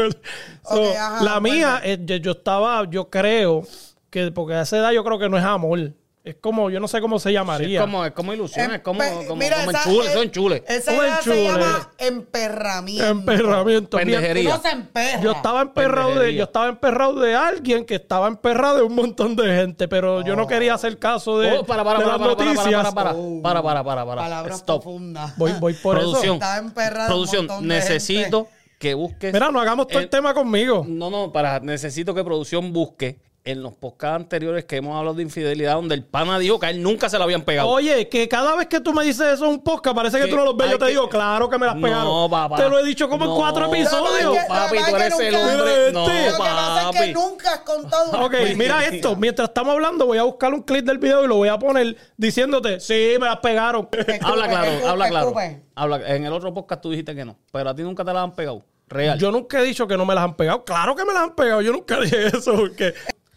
So, 0.63 0.91
ajá, 0.97 1.25
la 1.25 1.41
mía, 1.41 1.81
eh, 1.83 1.99
yo, 2.01 2.17
yo 2.17 2.31
estaba, 2.31 2.89
yo 2.89 3.11
creo 3.11 3.65
que, 4.09 4.31
porque 4.31 4.55
a 4.55 4.63
esa 4.63 4.79
edad 4.79 4.93
yo 4.93 5.03
creo 5.03 5.19
que 5.19 5.29
no 5.29 5.37
es 5.37 5.45
amor. 5.45 5.93
Es 6.23 6.37
como, 6.39 6.69
yo 6.69 6.81
no 6.81 6.87
sé 6.87 7.01
cómo 7.01 7.19
se 7.19 7.31
Sí, 7.31 7.33
llamaría. 7.33 7.79
es 7.79 7.85
como, 7.87 8.05
es 8.05 8.13
como 8.13 8.35
ilusión, 8.35 8.71
es 8.75 8.81
como, 8.83 9.01
Empe- 9.03 9.27
como, 9.27 9.37
mira, 9.37 9.57
como 9.65 9.71
esa- 9.71 9.83
enchule, 9.89 10.07
eh, 10.07 10.13
son 10.13 10.31
chules. 10.31 10.63
Esa 10.69 10.95
edad 10.95 11.21
se 11.23 11.45
llama 11.45 11.91
emperramiento. 11.99 13.07
Emperramiento. 13.07 13.97
Pendejería. 13.97 14.51
Uno 14.55 14.63
se 14.63 14.69
emperra. 14.71 15.21
Yo 15.23 15.33
estaba 15.33 15.63
emperrado 15.63 16.15
de, 16.17 16.35
yo 16.35 16.45
estaba 16.45 16.69
emperrado 16.69 17.15
de 17.21 17.35
alguien 17.35 17.87
que 17.87 17.95
estaba 17.95 18.29
emperrado 18.29 18.77
de 18.77 18.83
un 18.83 18.95
montón 18.95 19.35
de 19.35 19.45
gente, 19.45 19.89
pero 19.89 20.23
yo 20.23 20.37
no 20.37 20.47
quería 20.47 20.75
hacer 20.75 20.99
caso 20.99 21.39
de, 21.39 21.53
Oh, 21.59 21.65
para, 21.65 21.83
para, 21.85 22.01
de 22.01 22.05
para, 22.05 22.19
las 22.19 22.27
para, 22.27 22.37
para, 22.37 22.51
noticias. 22.53 22.83
para, 22.85 22.93
para, 22.93 23.13
Oh. 23.15 23.41
para, 23.43 23.63
para, 23.63 23.83
para, 23.85 24.05
para. 24.07 24.23
Palabras 24.23 24.57
Stop. 24.59 24.83
profundas. 24.83 25.37
Voy, 25.39 25.53
voy 25.59 25.73
por 25.75 25.97
Producción. 25.99 26.39
eso. 26.43 26.63
Un 26.63 26.73
Producción, 27.07 27.49
necesito 27.67 28.47
que 28.79 28.93
busques. 28.93 29.33
Mira, 29.33 29.51
no 29.51 29.59
hagamos 29.61 29.89
todo 29.89 30.01
el 30.01 30.09
tema 30.11 30.35
conmigo. 30.35 30.85
No, 30.87 31.09
no, 31.09 31.33
para, 31.33 31.61
necesito 31.61 32.15
que 32.15 32.23
producción 32.25 32.73
busque 32.75 33.19
en 33.43 33.63
los 33.63 33.73
podcasts 33.75 34.17
anteriores 34.17 34.67
que 34.67 34.77
hemos 34.77 34.95
hablado 34.97 35.17
de 35.17 35.23
infidelidad, 35.23 35.75
donde 35.75 35.95
el 35.95 36.05
pana 36.05 36.39
dijo 36.39 36.61
que 36.61 36.67
a 36.67 36.71
él 36.71 36.83
nunca 36.83 37.09
se 37.09 37.17
la 37.19 37.25
habían 37.25 37.41
pegado. 37.43 37.69
Oye, 37.69 38.09
que 38.11 38.29
cada 38.29 38.55
vez 38.55 38.67
que 38.67 38.81
tú 38.81 38.93
me 38.93 39.03
dices 39.03 39.27
eso 39.29 39.47
en 39.47 39.53
un 39.53 39.65
podcast, 39.65 39.97
parece 39.97 40.19
que 40.19 40.25
Que 40.25 40.31
tú 40.31 40.37
no 40.37 40.45
los 40.45 40.57
ves. 40.57 40.71
Yo 40.71 40.79
te 40.79 40.85
que- 40.85 40.91
digo, 40.91 41.09
claro 41.09 41.49
que 41.49 41.59
me 41.59 41.65
las 41.67 41.75
No, 41.75 41.81
pegaron. 41.83 42.31
papá. 42.31 42.57
Te 42.57 42.69
lo 42.69 42.79
he 42.79 42.85
dicho 42.85 43.09
como 43.09 43.25
en 43.25 43.31
No, 43.31 43.37
cuatro 43.37 43.73
episodios. 43.73 44.35
Que- 44.37 44.47
papi, 44.47 44.77
tú 44.91 44.97
eres 44.97 45.19
el 45.21 45.35
hombre. 45.35 45.93
No, 45.93 46.11
este. 46.11 46.27
Lo 46.27 46.33
que 46.33 46.39
pasa 46.39 46.83
es 46.83 46.91
que 46.91 46.99
papi. 46.99 47.13
nunca 47.15 47.51
has 47.55 47.61
contado. 47.61 48.11
Ok, 48.27 48.35
mira 48.57 48.85
esto. 48.85 49.17
Mientras 49.17 49.49
estamos 49.49 49.73
hablando, 49.73 50.05
voy 50.07 50.19
a 50.19 50.23
buscar 50.25 50.53
un 50.53 50.63
clip 50.63 50.85
del 50.85 50.99
video 50.99 51.25
y 51.25 51.29
lo 51.29 51.37
voy 51.37 51.49
a 51.49 51.59
poner 51.59 51.97
diciéndote, 52.19 52.79
sí, 52.79 53.15
me 53.19 53.27
las 53.27 53.39
pegaron. 53.39 53.89
Habla 54.21 54.49
claro, 54.49 54.71
Escupe, 54.71 54.87
habla 54.89 55.09
claro. 55.09 55.27
escupe. 55.29 55.63
Habla, 55.75 56.15
en 56.15 56.27
el 56.27 56.33
otro 56.35 56.53
podcast 56.53 56.83
tú 56.83 56.91
dijiste 56.91 57.15
que 57.15 57.25
no, 57.25 57.39
pero 57.51 57.71
a 57.71 57.75
ti 57.75 57.83
nunca 57.83 58.05
te 58.05 58.13
la 58.13 58.23
han 58.23 58.35
pegado. 58.35 58.63
Real. 58.87 59.19
Yo 59.19 59.31
nunca 59.31 59.61
he 59.61 59.65
dicho 59.65 59.87
que 59.87 59.97
no 59.97 60.05
me 60.05 60.15
las 60.15 60.25
han 60.25 60.35
pegado. 60.37 60.65
Claro 60.65 60.95
que 60.97 61.05
me 61.05 61.13
las 61.15 61.23
han 61.23 61.35
pegado. 61.37 61.63
Yo 61.63 61.73
nunca 61.73 61.99
dije 62.01 62.27
eso 62.27 62.55
porque 62.55 62.93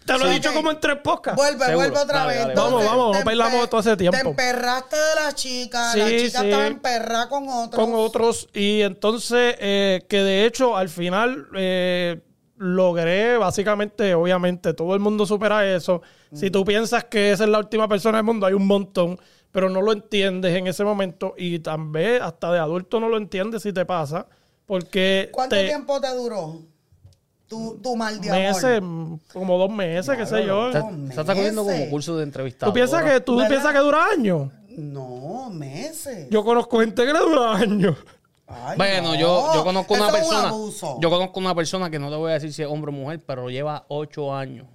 te 0.05 0.17
lo 0.17 0.25
he 0.27 0.33
dicho 0.33 0.53
como 0.53 0.71
en 0.71 0.79
tres 0.79 0.97
podcasts. 1.03 1.35
Vuelve, 1.37 1.65
Seguro. 1.65 1.77
vuelve 1.77 1.97
otra 1.99 2.19
Dale, 2.19 2.29
vez. 2.29 2.39
dale, 2.39 2.53
Entonces, 2.53 2.73
vamos, 2.89 3.11
vamos, 3.17 3.17
te 3.17 3.23
empe- 3.23 3.69
todo 3.69 3.79
ese 3.81 3.97
tiempo. 3.97 4.17
Te 4.21 4.27
emperraste 4.29 4.95
de 4.95 5.15
la 5.23 5.31
chica, 5.33 5.95
la 5.95 6.07
Sí, 6.07 6.17
chica 6.25 6.39
sí. 6.39 6.45
estaba 6.45 6.67
emperrada 6.67 7.29
con 7.29 7.47
otro. 7.49 7.79
con 7.79 7.93
otros 7.95 8.47
y 8.53 8.81
entonces 8.81 9.55
eh, 9.59 10.05
que 10.09 10.17
de 10.17 10.45
hecho 10.45 10.75
al 10.77 10.89
final 10.89 11.47
eh, 11.55 12.21
logré 12.57 13.37
básicamente 13.37 14.13
obviamente 14.15 14.73
todo 14.73 14.93
el 14.93 14.99
mundo 14.99 15.25
supera 15.25 15.65
eso 15.75 16.01
si 16.33 16.49
tú 16.49 16.63
piensas 16.63 17.03
que 17.05 17.31
esa 17.31 17.43
es 17.43 17.49
la 17.49 17.59
última 17.59 17.87
persona 17.87 18.17
del 18.19 18.25
mundo 18.25 18.45
hay 18.45 18.53
un 18.53 18.65
montón 18.67 19.19
pero 19.51 19.69
no 19.69 19.81
lo 19.81 19.91
entiendes 19.91 20.55
en 20.55 20.67
ese 20.67 20.83
momento 20.83 21.33
y 21.37 21.59
también 21.59 22.21
hasta 22.21 22.51
de 22.51 22.59
adulto 22.59 22.99
no 22.99 23.09
lo 23.09 23.17
entiendes 23.17 23.63
si 23.63 23.73
te 23.73 23.85
pasa 23.85 24.27
porque 24.65 25.29
¿Cuánto 25.31 25.55
te- 25.55 25.65
tiempo 25.67 25.99
te 25.99 26.09
duró 26.15 26.59
tu, 27.47 27.79
tu 27.81 27.95
mal 27.95 28.19
de 28.19 28.29
meses 28.31 28.77
amor? 28.77 28.81
mm, 28.81 29.19
como 29.33 29.57
dos 29.57 29.69
meses 29.69 30.17
qué 30.17 30.25
sé 30.25 30.45
yo 30.45 30.69
estás 30.69 30.83
cogiendo 31.25 31.63
meses. 31.63 31.79
como 31.79 31.91
curso 31.91 32.17
de 32.17 32.23
entrevistado. 32.23 32.71
tú 32.71 32.73
piensas 32.73 33.03
que 33.03 33.19
tú 33.21 33.35
¿Verdad? 33.35 33.49
piensas 33.49 33.73
que 33.73 33.79
dura 33.79 34.05
años 34.07 34.49
No, 34.77 35.49
meses. 35.51 36.27
yo 36.31 36.43
conozco 36.43 36.79
gente 36.79 37.05
que 37.05 37.13
le 37.13 37.19
dura 37.19 37.55
años 37.55 37.95
Ay, 38.47 38.77
Bueno, 38.77 39.13
no. 39.13 39.15
yo, 39.15 39.51
yo 39.55 39.63
conozco 39.63 39.93
una 39.93 40.07
Eso 40.09 40.17
es 40.17 40.23
un 40.23 40.29
persona. 40.29 40.49
abuso. 40.49 40.97
Yo 40.99 41.09
conozco 41.09 41.39
una 41.39 41.55
persona 41.55 41.89
que 41.89 41.97
no 41.97 42.09
te 42.09 42.15
voy 42.17 42.31
a 42.31 42.33
decir 42.35 42.51
si 42.53 42.61
es 42.61 42.67
hombre 42.67 42.89
o 42.91 42.93
mujer, 42.93 43.21
pero 43.25 43.49
lleva 43.49 43.85
ocho 43.87 44.33
años. 44.35 44.67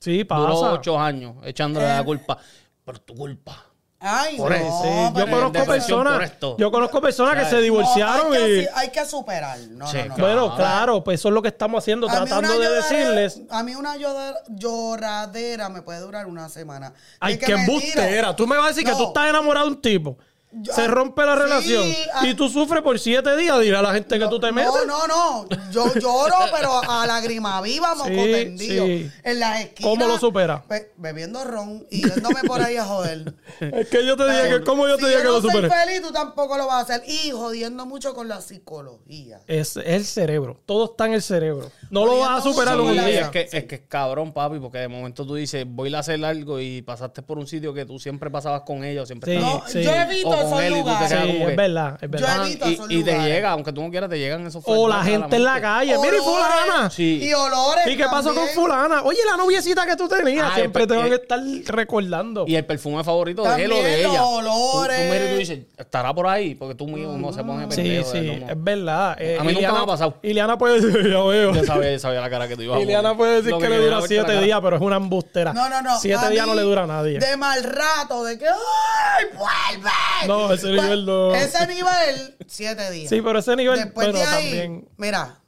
sí 0.00 0.24
Duró 0.24 0.28
pasa 0.54 0.72
ocho 0.72 0.98
años 0.98 1.36
echándole 1.44 1.86
Eh. 1.86 1.88
la 1.90 2.04
culpa. 2.04 2.38
Por 2.84 2.98
tu 3.00 3.14
culpa. 3.14 3.64
Ay, 4.04 4.36
Por 4.36 4.50
no, 4.50 4.56
eso, 4.56 5.12
yo 5.16 5.30
conozco 5.30 5.64
personas 5.64 6.32
yo 6.58 6.70
conozco 6.72 7.00
personas 7.00 7.36
que 7.36 7.44
se 7.48 7.56
no, 7.56 7.60
divorciaron 7.62 8.32
hay 8.32 8.38
que, 8.38 8.62
y 8.62 8.68
hay 8.74 8.90
que 8.90 9.04
superar. 9.06 9.58
No, 9.70 9.86
Sí, 9.86 9.98
no, 9.98 10.14
claro. 10.14 10.20
Bueno, 10.20 10.56
claro, 10.56 11.04
pues 11.04 11.20
eso 11.20 11.28
es 11.28 11.34
lo 11.34 11.40
que 11.40 11.48
estamos 11.48 11.82
haciendo, 11.82 12.08
A 12.08 12.12
tratando 12.12 12.58
de 12.58 12.68
decirles. 12.68 13.40
A 13.48 13.62
mí 13.62 13.74
una 13.76 13.96
llora- 13.96 14.40
lloradera 14.48 15.68
me 15.68 15.82
puede 15.82 16.00
durar 16.00 16.26
una 16.26 16.48
semana. 16.48 16.92
Ay, 17.20 17.38
qué 17.38 17.52
embustera. 17.52 18.34
Tú 18.34 18.46
me 18.46 18.56
vas 18.56 18.66
a 18.66 18.68
decir 18.68 18.84
que 18.84 18.92
tú 18.92 19.04
estás 19.08 19.28
enamorado 19.28 19.66
de 19.66 19.72
un 19.72 19.80
tipo. 19.80 20.18
Yo- 20.54 20.74
se 20.74 20.86
rompe 20.86 21.24
la 21.24 21.34
sí, 21.34 21.40
relación 21.42 21.86
y 22.22 22.34
tú 22.34 22.48
sufres 22.48 22.82
por 22.82 22.98
siete 22.98 23.34
días. 23.36 23.58
Dirá 23.60 23.80
la 23.80 23.94
gente 23.94 24.18
que 24.18 24.26
tú 24.28 24.38
te 24.38 24.52
metes. 24.52 24.70
No, 24.86 25.06
no, 25.06 25.46
no. 25.46 25.48
Yo 25.70 25.92
lloro, 25.94 26.34
pero 26.54 26.80
a 26.90 27.06
lágrima 27.06 27.60
viva, 27.62 27.94
moco 27.94 28.10
Sí, 28.10 28.14
tendido. 28.32 28.84
sí. 28.84 29.10
En 29.24 29.40
las 29.40 29.60
esquinas. 29.60 29.90
¿Cómo 29.90 30.06
lo 30.06 30.18
supera? 30.18 30.62
be- 30.68 30.92
bebiendo 30.98 31.42
ron 31.44 31.86
y 31.90 32.06
yéndome 32.06 32.42
por 32.46 32.60
ahí 32.60 32.76
a 32.76 32.84
joder. 32.84 33.34
Es 33.60 33.88
que 33.88 34.04
yo 34.04 34.16
te 34.16 34.24
dije 34.30 34.48
que, 34.58 34.64
¿cómo 34.64 34.86
yo 34.88 34.96
te 34.96 35.02
si 35.04 35.06
dije 35.08 35.18
que 35.20 35.24
yo 35.24 35.30
lo 35.32 35.36
no 35.36 35.42
soy 35.42 35.50
superé? 35.62 35.70
feliz, 35.86 36.02
tú 36.02 36.12
tampoco 36.12 36.56
lo 36.58 36.66
vas 36.66 36.76
a 36.90 36.94
hacer. 36.96 37.02
Y 37.08 37.30
jodiendo 37.30 37.86
mucho 37.86 38.12
con 38.14 38.28
la 38.28 38.40
psicología. 38.40 39.40
Es, 39.46 39.76
el 39.76 40.04
cerebro. 40.04 40.60
Todo 40.66 40.84
está 40.86 41.06
en 41.06 41.14
el 41.14 41.22
cerebro. 41.22 41.70
No 41.90 42.04
lo 42.06 42.18
vas 42.18 42.40
a 42.40 42.42
superar 42.42 42.80
un 42.80 42.92
día. 42.92 43.20
es 43.20 43.28
que, 43.30 43.48
es 43.52 43.64
que 43.64 43.74
es 43.76 43.82
cabrón, 43.88 44.32
papi, 44.32 44.58
porque 44.58 44.78
de 44.78 44.88
momento 44.88 45.26
tú 45.26 45.34
dices, 45.34 45.64
voy 45.66 45.94
a 45.94 45.98
hacer 46.00 46.22
algo 46.24 46.60
y 46.60 46.82
pasaste 46.82 47.22
por 47.22 47.38
un 47.38 47.46
sitio 47.46 47.72
que 47.74 47.84
tú 47.84 47.98
siempre 47.98 48.30
pasabas 48.30 48.62
con 48.62 48.84
ella 48.84 49.02
o 49.02 49.06
siempre 49.06 49.32
Sí. 49.32 49.38
estabas- 49.38 49.62
No, 49.64 49.68
sí. 49.68 49.82
yo 49.82 49.92
evito 49.94 50.41
con 50.50 50.52
esos 50.52 50.62
él 50.62 50.72
y 50.72 50.76
tú 50.78 50.84
te 50.84 50.90
lugares. 50.90 51.08
quedas 51.08 51.22
Sí, 51.24 51.32
como 51.32 51.42
es 51.44 51.50
que- 51.50 51.56
verdad, 51.56 51.98
es 52.00 52.10
verdad. 52.10 52.36
Yo 52.36 52.42
evito 52.44 52.68
y, 52.68 52.72
esos 52.74 52.86
y 52.90 53.04
te 53.04 53.10
lugares. 53.12 53.34
llega, 53.34 53.50
aunque 53.50 53.72
tú 53.72 53.82
no 53.82 53.90
quieras, 53.90 54.10
te 54.10 54.18
llegan 54.18 54.46
esos 54.46 54.62
O 54.66 54.88
la 54.88 55.02
gente 55.04 55.36
en 55.36 55.44
la 55.44 55.60
calle. 55.60 55.96
Mira, 55.98 56.16
y 56.16 56.18
Olores. 56.20 56.22
fulana. 56.22 56.90
Sí. 56.90 57.20
Y 57.22 57.32
olores. 57.32 57.86
¿Y 57.86 57.96
qué 57.96 58.04
pasó 58.04 58.28
con 58.28 58.36
también. 58.36 58.54
fulana? 58.54 59.02
Oye, 59.04 59.18
la 59.30 59.36
noviecita 59.36 59.86
que 59.86 59.96
tú 59.96 60.08
tenías. 60.08 60.48
Ah, 60.52 60.54
siempre 60.56 60.86
te 60.86 60.94
van 60.96 61.12
a 61.12 61.14
estar 61.14 61.40
recordando. 61.66 62.44
Y 62.46 62.56
el 62.56 62.64
perfume 62.64 63.02
favorito 63.04 63.42
de 63.42 63.64
él 63.64 63.72
o 63.72 63.76
de 63.76 64.00
ella. 64.04 64.24
olores. 64.24 64.96
Tú, 64.96 65.02
tú 65.04 65.10
miras 65.12 65.28
y 65.28 65.32
tú 65.32 65.36
dices, 65.38 65.58
estará 65.78 66.14
por 66.14 66.26
ahí, 66.26 66.54
porque 66.54 66.74
tú 66.74 66.86
mismo 66.86 67.16
no 67.16 67.32
se 67.32 67.42
pone 67.44 67.66
Sí, 67.70 67.76
pendejo. 67.82 68.10
sí, 68.12 68.26
como- 68.28 68.50
es 68.50 68.64
verdad. 68.64 69.16
Eh, 69.18 69.36
A 69.40 69.44
mí 69.44 69.52
nunca 69.52 69.72
me 69.72 69.78
ha 69.78 69.86
pasado. 69.86 70.14
Iliana 70.22 70.58
puede 70.58 70.80
decir, 70.80 71.10
ya 71.10 71.22
veo. 71.22 71.52
Yo 71.54 71.64
sabía, 71.64 71.98
sabía 71.98 72.20
la 72.20 72.30
cara 72.30 72.48
que 72.48 72.56
tú 72.56 72.62
ibas 72.62 72.78
a 72.78 72.82
Iliana 72.82 73.10
poner. 73.10 73.16
puede 73.16 73.36
decir 73.36 73.50
Lo 73.50 73.58
que 73.58 73.64
le 73.64 73.68
quería 73.70 73.84
dura 73.86 73.96
verte 74.00 74.14
la 74.14 74.22
siete 74.22 74.32
cara. 74.34 74.44
días, 74.46 74.60
pero 74.62 74.76
es 74.76 74.82
una 74.82 74.96
embustera. 74.96 75.52
No, 75.52 75.68
no, 75.68 75.82
no. 75.82 75.98
Siete 75.98 76.24
A 76.26 76.30
días 76.30 76.46
no 76.46 76.52
mí, 76.52 76.58
le 76.58 76.64
dura 76.64 76.82
a 76.84 76.86
nadie. 76.86 77.18
De 77.18 77.36
mal 77.36 77.62
rato, 77.62 78.24
de 78.24 78.38
que 78.38 78.46
¡ay, 78.46 79.24
vuelve! 79.36 79.90
No, 80.32 80.52
ese 80.52 80.70
nivel 80.70 81.06
no. 81.06 81.34
Ese 81.34 81.66
nivel, 81.66 82.36
siete 82.46 82.90
días. 82.90 83.08
Sí, 83.10 83.20
pero 83.22 83.38
ese 83.38 83.56
nivel, 83.56 83.78
Después 83.78 84.08
bueno, 84.12 84.18
de 84.18 84.24
ahí, 84.24 84.44
también. 84.50 84.88
mira, 84.96 85.38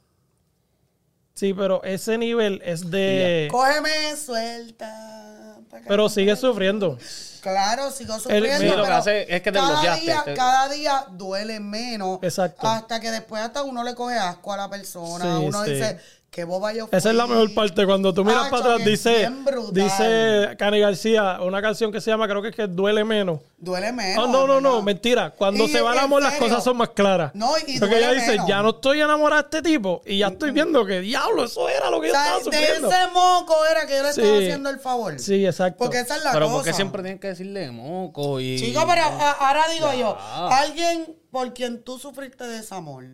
Sí, 1.33 1.53
pero 1.53 1.83
ese 1.83 2.17
nivel 2.17 2.61
es 2.63 2.89
de. 2.89 3.49
cógeme 3.51 4.15
suelta. 4.15 5.57
Pero 5.87 6.07
sigue 6.07 6.35
sufriendo. 6.37 6.97
Claro, 7.41 7.91
sigo 7.91 8.17
sufriendo. 8.17 8.57
sí, 8.57 8.65
lo 8.67 8.75
que 8.77 8.81
pero 8.83 8.95
hace 8.95 9.21
es 9.35 9.41
que 9.41 9.51
te 9.51 9.59
cada 9.59 9.95
Día, 9.97 10.21
te- 10.23 10.33
Cada 10.33 10.69
día 10.69 11.05
duele 11.11 11.59
menos. 11.59 12.19
Exacto. 12.21 12.65
Hasta 12.65 13.01
que 13.01 13.11
después 13.11 13.41
hasta 13.41 13.63
uno 13.63 13.83
le 13.83 13.93
coge 13.93 14.15
asco 14.17 14.53
a 14.53 14.57
la 14.57 14.69
persona. 14.69 15.39
Sí, 15.39 15.45
uno 15.45 15.63
sí. 15.65 15.71
dice, 15.71 15.99
qué 16.35 16.43
boba 16.43 16.73
yo 16.73 16.89
Esa 16.91 17.09
es 17.11 17.15
la 17.15 17.25
fui". 17.27 17.33
mejor 17.33 17.53
parte. 17.53 17.85
Cuando 17.85 18.13
tú 18.13 18.25
miras 18.25 18.41
Acho, 18.41 18.51
para 18.51 18.61
atrás, 18.63 18.83
que 18.83 18.89
dice, 18.89 19.31
dice 19.71 20.55
Cani 20.59 20.79
García, 20.81 21.39
una 21.41 21.61
canción 21.61 21.91
que 21.93 22.01
se 22.01 22.11
llama, 22.11 22.27
creo 22.27 22.41
que 22.41 22.49
es 22.49 22.55
que 22.55 22.67
duele 22.67 23.03
menos. 23.05 23.39
Duele 23.57 23.91
menos. 23.93 24.25
Ah, 24.27 24.29
no, 24.31 24.45
no, 24.45 24.59
no, 24.59 24.81
mentira. 24.81 25.31
Cuando 25.31 25.63
Y 25.63 25.69
se 25.69 25.81
va 25.81 25.93
el 25.93 25.99
amor, 25.99 26.21
las 26.21 26.35
cosas 26.35 26.61
son 26.63 26.75
más 26.77 26.89
claras. 26.89 27.31
No, 27.33 27.53
y 27.65 27.79
Porque 27.79 27.97
ella 27.97 28.11
dice, 28.11 28.31
menos. 28.31 28.47
ya 28.47 28.61
no 28.61 28.69
estoy 28.71 28.99
enamorada 29.01 29.43
de 29.43 29.57
este 29.57 29.69
tipo 29.69 30.01
y 30.05 30.17
ya 30.19 30.27
estoy 30.27 30.51
viendo 30.51 30.85
que, 30.85 30.99
diablo, 30.99 31.45
eso 31.45 31.69
era 31.69 31.89
lo 31.89 32.01
que 32.01 32.07
O 32.09 32.13
yo 32.13 32.13
sea, 32.13 32.37
estaba 32.37 32.37
de 32.39 32.43
sufriendo. 32.43 32.89
ese 32.91 33.07
moco 33.13 33.55
era 33.71 33.87
que 33.87 33.95
yo 33.95 34.03
le 34.03 34.09
estaba 34.09 34.27
Sí. 34.27 34.33
haciendo 34.43 34.69
el 34.69 34.79
favor. 34.79 35.19
Sí, 35.19 35.45
exacto. 35.45 35.77
Porque 35.79 35.99
esa 36.01 36.17
es 36.17 36.23
la 36.25 36.31
Pero 36.33 36.45
cosa. 36.47 36.57
porque 36.57 36.73
siempre 36.73 37.01
tienen 37.01 37.19
que 37.19 37.27
decirle 37.29 37.71
moco 37.71 38.39
y... 38.41 38.59
Chico, 38.59 38.83
pero 38.87 39.01
a- 39.03 39.31
ahora 39.31 39.63
digo 39.73 39.91
yo, 39.93 40.17
alguien 40.51 41.15
por 41.31 41.53
quien 41.53 41.81
tú 41.81 41.97
sufriste 41.97 42.43
desamor, 42.45 43.05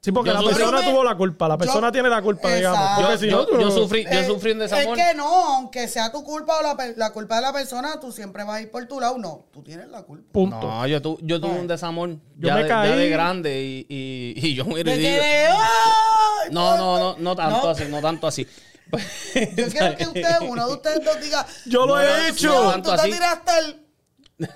Sí, 0.00 0.12
porque 0.12 0.30
Yo 0.30 0.34
la 0.34 0.40
sufrí- 0.42 0.54
persona 0.54 0.80
me- 0.80 0.90
tuvo 0.90 1.02
la 1.04 1.16
culpa. 1.16 1.48
La 1.48 1.54
yo- 1.54 1.58
persona 1.58 1.90
tiene 1.90 2.08
la 2.08 2.22
culpa, 2.22 2.54
digamos. 2.54 2.80
Porque 2.96 3.28
Yo, 3.28 3.48
si 3.48 3.76
sufrí, 3.76 4.04
yo 4.04 4.10
Eh, 4.10 4.26
sufrí 4.26 4.52
un 4.52 4.60
desamor. 4.60 4.96
Es 4.98 5.04
que 5.08 5.14
no, 5.16 5.26
aunque 5.56 5.88
sea 5.88 6.12
tu 6.12 6.22
culpa 6.22 6.58
o 6.58 6.62
la, 6.96 7.10
culpa 7.10 7.36
de 7.36 7.42
la 7.42 7.52
persona, 7.52 7.98
tú 8.00 8.12
siempre 8.12 8.44
vas 8.44 8.56
a 8.56 8.60
ir 8.62 8.70
por 8.70 8.86
tu 8.86 9.00
lado. 9.00 9.18
No, 9.18 9.46
tú 9.52 9.62
tienes 9.64 9.88
la 9.88 10.02
culpa. 10.02 10.32
Punto. 10.32 10.60
No, 10.60 10.86
yo, 10.86 11.02
tu- 11.02 11.18
yo 11.22 11.40
tuve 11.40 11.58
un 11.58 11.66
desamor 11.66 12.10
Yo 12.10 12.18
ya, 12.48 12.54
me 12.54 12.62
de, 12.62 12.68
ya 12.68 12.74
caí. 12.82 12.96
de 12.96 13.08
grande 13.10 13.60
y, 13.60 13.86
y, 13.88 14.34
y 14.46 14.54
yo 14.54 14.64
me 14.66 14.84
De 14.84 14.96
digo, 14.96 15.08
que 15.10 15.20
de, 15.20 15.46
¡ay! 15.48 16.48
No, 16.52 16.76
no, 16.76 16.98
no, 16.98 17.16
no 17.18 17.34
tanto 17.36 17.62
No. 17.64 17.68
así, 17.70 17.84
no 17.88 18.00
tanto 18.00 18.26
así. 18.28 18.46
Yo 19.56 19.66
quiero 19.68 19.96
que 19.96 20.06
ustedes, 20.06 20.38
uno 20.42 20.66
de 20.66 20.72
ustedes 20.74 21.04
dos 21.04 21.20
diga. 21.20 21.44
Yo 21.66 21.84
lo 21.86 21.96
No, 21.96 22.00
he 22.00 22.28
hecho. 22.28 22.48
no, 22.48 22.72
Tú 22.76 22.88
tanto 22.90 23.02
te 23.02 23.10
tiraste 23.10 23.50
el. 23.58 24.48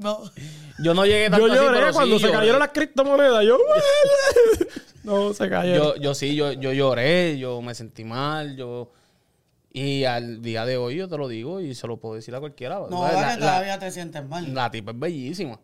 No. 0.00 0.22
Yo 0.82 0.94
no 0.94 1.04
llegué 1.04 1.28
tanto 1.30 1.46
Yo 1.46 1.52
así, 1.52 1.62
lloré 1.62 1.78
pero 1.80 1.92
cuando 1.92 2.16
sí 2.16 2.20
se 2.22 2.26
lloré. 2.28 2.38
cayeron 2.38 2.58
las 2.60 2.70
criptomonedas. 2.70 3.44
Yo. 3.44 3.58
no, 5.04 5.32
se 5.34 5.48
cayeron. 5.48 5.86
Yo, 5.88 5.96
yo 5.96 6.14
sí, 6.14 6.34
yo, 6.34 6.52
yo 6.52 6.72
lloré, 6.72 7.38
yo 7.38 7.60
me 7.62 7.74
sentí 7.74 8.04
mal, 8.04 8.56
yo... 8.56 8.92
Y 9.72 10.02
al 10.04 10.42
día 10.42 10.66
de 10.66 10.76
hoy 10.76 10.96
yo 10.96 11.08
te 11.08 11.16
lo 11.16 11.28
digo 11.28 11.60
y 11.60 11.76
se 11.76 11.86
lo 11.86 11.96
puedo 11.98 12.16
decir 12.16 12.34
a 12.34 12.40
cualquiera. 12.40 12.80
No, 12.90 13.04
la- 13.04 13.38
todavía 13.38 13.78
te 13.78 13.90
sientes 13.92 14.26
mal. 14.26 14.52
la 14.52 14.68
tipa 14.68 14.90
es 14.90 14.98
bellísima. 14.98 15.60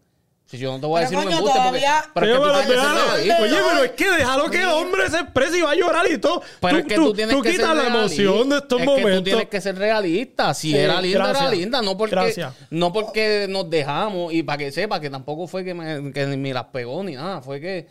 Si 0.49 0.59
yo 0.59 0.71
no 0.71 0.79
te 0.81 0.87
voy 0.87 1.03
a 1.03 1.09
Pero, 1.09 1.11
decir 1.11 1.19
no 1.19 1.25
me 1.25 1.37
coño, 1.37 1.43
gusta 1.43 1.65
porque... 1.65 1.81
todavía- 1.81 2.11
Pero 2.15 2.27
es 2.27 2.33
que 2.33 2.37
tú 2.39 2.43
Pero 2.45 2.55
realista. 2.95 3.43
Oye, 3.43 3.57
pero 3.69 3.83
es 3.85 3.91
que 3.93 4.11
déjalo 4.13 4.51
que 4.51 4.63
el 4.63 4.69
hombre 4.69 5.11
se 5.11 5.19
exprese 5.19 5.59
y 5.59 5.63
va 5.63 5.71
a 5.73 5.75
llorar 5.75 6.07
y 6.09 6.19
todo. 6.19 6.43
Pero 6.61 6.79
es 6.79 6.85
que 6.87 6.95
tú 6.95 7.13
tienes 7.13 7.35
que 7.43 7.51
quitas 7.51 7.67
ser 7.67 7.77
la 7.77 7.83
realista. 7.83 7.99
emoción 8.23 8.49
de 8.51 8.57
estos 8.59 8.81
es 8.81 8.87
momentos. 8.87 9.11
que 9.11 9.17
tú 9.19 9.23
tienes 9.25 9.49
que 9.49 9.61
ser 9.61 9.77
realista. 9.77 10.55
Si 10.55 10.71
Sí, 10.71 10.77
era 10.79 11.01
linda, 11.03 11.19
gracias. 11.19 11.41
era 11.43 11.51
linda. 11.51 11.83
No 11.83 11.97
porque, 11.99 12.15
Gracias. 12.15 12.55
no 12.71 12.93
porque 12.93 13.47
nos 13.49 13.69
dejamos. 13.69 14.33
Y 14.33 14.45
para 14.45 14.59
que 14.59 14.71
sepa 14.71 15.01
que 15.01 15.11
tampoco 15.11 15.49
fue 15.49 15.65
que 15.65 15.75
me, 15.75 16.13
que 16.13 16.27
ni 16.27 16.37
me 16.37 16.55
las 16.55 16.67
pegó 16.67 17.03
ni 17.03 17.15
nada. 17.17 17.43
Fue 17.43 17.61
que... 17.61 17.89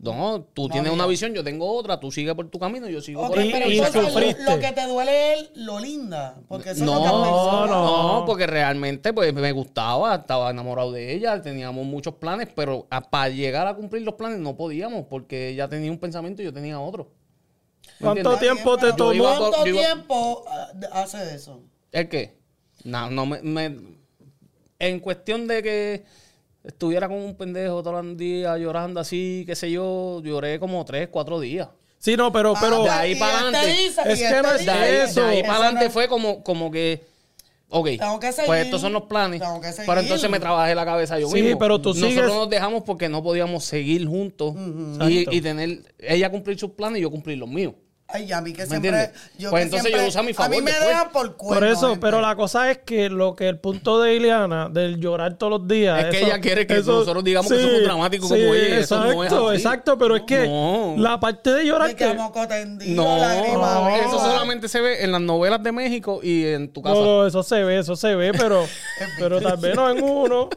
No, 0.00 0.42
tú 0.52 0.68
tienes 0.68 0.92
una 0.92 1.06
visión, 1.06 1.32
yo 1.32 1.42
tengo 1.44 1.72
otra. 1.72 1.98
Tú 2.00 2.10
sigues 2.10 2.34
por 2.34 2.50
tu 2.50 2.58
camino, 2.58 2.88
yo 2.88 3.00
sigo 3.00 3.26
por 3.26 3.38
el 3.38 3.50
pero 3.50 3.70
y 3.70 3.78
entonces 3.78 4.12
sufriste. 4.12 4.42
lo, 4.42 4.50
lo 4.56 4.58
que 4.60 4.72
te 4.72 4.86
duele 4.86 5.32
es 5.34 5.50
lo 5.54 5.78
linda. 5.80 6.36
Porque 6.48 6.70
eso 6.70 6.80
es 6.84 6.86
lo 6.90 7.00
que 7.00 7.06
has 7.06 7.12
No, 7.12 7.66
no. 7.66 8.20
no, 8.20 8.24
porque 8.26 8.46
realmente 8.46 9.12
pues 9.12 9.32
me 9.32 9.52
gustaba, 9.52 10.16
estaba 10.16 10.50
enamorado 10.50 10.92
de 10.92 11.14
ella, 11.14 11.40
teníamos 11.40 11.86
muchos 11.86 12.14
planes, 12.16 12.48
pero 12.54 12.86
a- 12.90 13.00
para 13.02 13.28
llegar 13.30 13.66
a 13.66 13.74
cumplir 13.76 14.02
los 14.02 14.14
planes 14.14 14.38
no 14.40 14.56
podíamos 14.56 15.06
porque 15.06 15.48
ella 15.48 15.68
tenía 15.68 15.90
un 15.90 15.98
pensamiento 15.98 16.42
y 16.42 16.46
yo 16.46 16.52
tenía 16.52 16.78
otro. 16.80 17.12
¿Me 18.00 18.06
¿Cuánto 18.06 18.36
tiempo 18.38 18.76
te 18.76 18.92
tomó? 18.92 19.12
iba- 19.12 19.38
¿Cuánto 19.38 19.62
tiempo 19.62 20.44
ah, 20.48 20.72
hace 21.02 21.18
de 21.18 21.34
eso? 21.36 21.60
¿El 21.92 22.08
qué? 22.08 22.36
No, 22.82 23.08
no 23.10 23.24
me, 23.26 23.40
me- 23.42 23.78
En 24.80 24.98
cuestión 25.00 25.46
de 25.46 25.62
que 25.62 26.04
estuviera 26.64 27.08
con 27.08 27.18
un 27.18 27.36
pendejo 27.36 27.82
todo 27.82 28.00
el 28.00 28.16
día 28.16 28.56
llorando 28.58 29.00
así, 29.00 29.44
qué 29.46 29.54
sé 29.54 29.70
yo, 29.70 30.20
lloré 30.24 30.58
como 30.58 30.84
tres, 30.84 31.08
cuatro 31.10 31.38
días. 31.40 31.68
Sí, 31.98 32.16
no, 32.16 32.30
pero, 32.32 32.54
pero. 32.60 32.82
de 32.82 32.90
Ah, 32.90 32.98
ahí 33.00 33.14
para 33.14 33.32
este 33.32 33.42
adelante. 33.44 33.68
dice- 33.82 34.00
Es 34.06 34.18
que 34.18 34.24
este 34.26 34.42
no 34.42 34.50
es 34.52 34.58
dice- 34.60 34.70
De 34.70 34.76
ahí, 34.78 34.94
eso. 35.08 35.20
de 35.22 35.26
ahí 35.28 35.38
Eso 35.38 35.46
para 35.46 35.58
adelante 35.58 35.84
no- 35.86 35.90
fue 35.90 36.08
como, 36.08 36.42
como 36.44 36.70
que, 36.70 37.02
ok, 37.70 37.86
Tengo 37.98 38.20
que 38.20 38.32
seguir. 38.32 38.46
pues 38.46 38.64
estos 38.66 38.80
son 38.82 38.92
los 38.92 39.04
planes. 39.04 39.40
Tengo 39.40 39.60
que 39.60 39.72
seguir. 39.72 39.86
Pero 39.88 40.00
entonces 40.02 40.30
me 40.30 40.38
trabajé 40.40 40.74
la 40.74 40.84
cabeza 40.84 41.18
yo 41.18 41.28
Sí, 41.28 41.40
mismo. 41.42 41.58
pero 41.58 41.80
tú 41.80 41.90
Nosotros 41.90 42.10
sigues- 42.12 42.26
nos 42.26 42.50
dejamos 42.50 42.82
porque 42.84 43.08
no 43.08 43.22
podíamos 43.22 43.64
seguir 43.64 44.06
juntos 44.06 44.54
y, 45.08 45.34
y 45.34 45.40
tener 45.40 45.80
ella 45.98 46.30
cumplir 46.30 46.58
sus 46.58 46.72
planes 46.72 46.98
y 46.98 47.02
yo 47.02 47.10
cumplir 47.10 47.38
los 47.38 47.48
míos. 47.48 47.72
Ay, 48.16 48.30
a 48.32 48.40
mí 48.40 48.52
que 48.52 48.62
¿Me 48.62 48.68
siempre. 48.68 48.90
entiendes? 48.90 49.20
Yo 49.38 49.50
Pues 49.50 49.60
que 49.62 49.64
entonces 49.64 49.86
siempre- 49.88 50.02
yo 50.02 50.08
uso 50.08 50.18
a 50.20 50.22
mi 50.22 50.32
favor 50.34 50.46
A 50.46 50.56
mí 50.56 50.62
me 50.62 50.70
después. 50.70 50.88
dejan 50.88 51.10
por 51.10 51.36
cuerno. 51.36 51.60
Por 51.60 51.68
eso, 51.68 51.88
gente. 51.88 52.00
pero 52.00 52.20
la 52.20 52.36
cosa 52.36 52.70
es 52.70 52.78
que 52.78 53.10
lo 53.10 53.34
que 53.34 53.48
el 53.48 53.58
punto 53.58 54.00
de 54.00 54.14
Ileana, 54.14 54.68
del 54.68 55.00
llorar 55.00 55.36
todos 55.36 55.58
los 55.60 55.66
días. 55.68 56.04
Es 56.04 56.10
que 56.10 56.24
ella 56.24 56.40
quiere 56.40 56.64
que 56.64 56.74
nosotros 56.76 57.24
digamos 57.24 57.50
que 57.50 57.60
somos 57.60 57.82
dramáticos 57.82 58.28
como 58.28 58.40
ella, 58.40 58.78
eso 58.78 58.94
Exacto, 58.94 59.14
no 59.14 59.24
es 59.24 59.32
así. 59.32 59.56
exacto, 59.66 59.98
pero 59.98 60.14
es 60.14 60.22
que 60.22 60.46
No. 60.46 60.94
la 60.96 61.18
parte 61.18 61.50
de 61.54 61.66
llorar 61.66 61.88
Me 61.88 61.96
que. 61.96 62.14
moco 62.14 62.46
tendido, 62.46 63.02
No, 63.02 63.18
lágrima 63.18 63.74
no, 63.74 63.86
viva. 63.86 63.98
eso 63.98 64.18
solamente 64.20 64.68
se 64.68 64.80
ve 64.80 65.02
en 65.02 65.10
las 65.10 65.20
novelas 65.20 65.60
de 65.60 65.72
México 65.72 66.20
y 66.22 66.44
en 66.46 66.72
tu 66.72 66.82
casa. 66.82 66.94
No, 66.94 67.04
no, 67.04 67.26
eso 67.26 67.42
se 67.42 67.64
ve, 67.64 67.80
eso 67.80 67.96
se 67.96 68.14
ve, 68.14 68.30
pero, 68.32 68.64
pero 69.18 69.40
tal 69.40 69.56
vez 69.56 69.74
no 69.74 69.90
en 69.90 70.04
uno. 70.04 70.48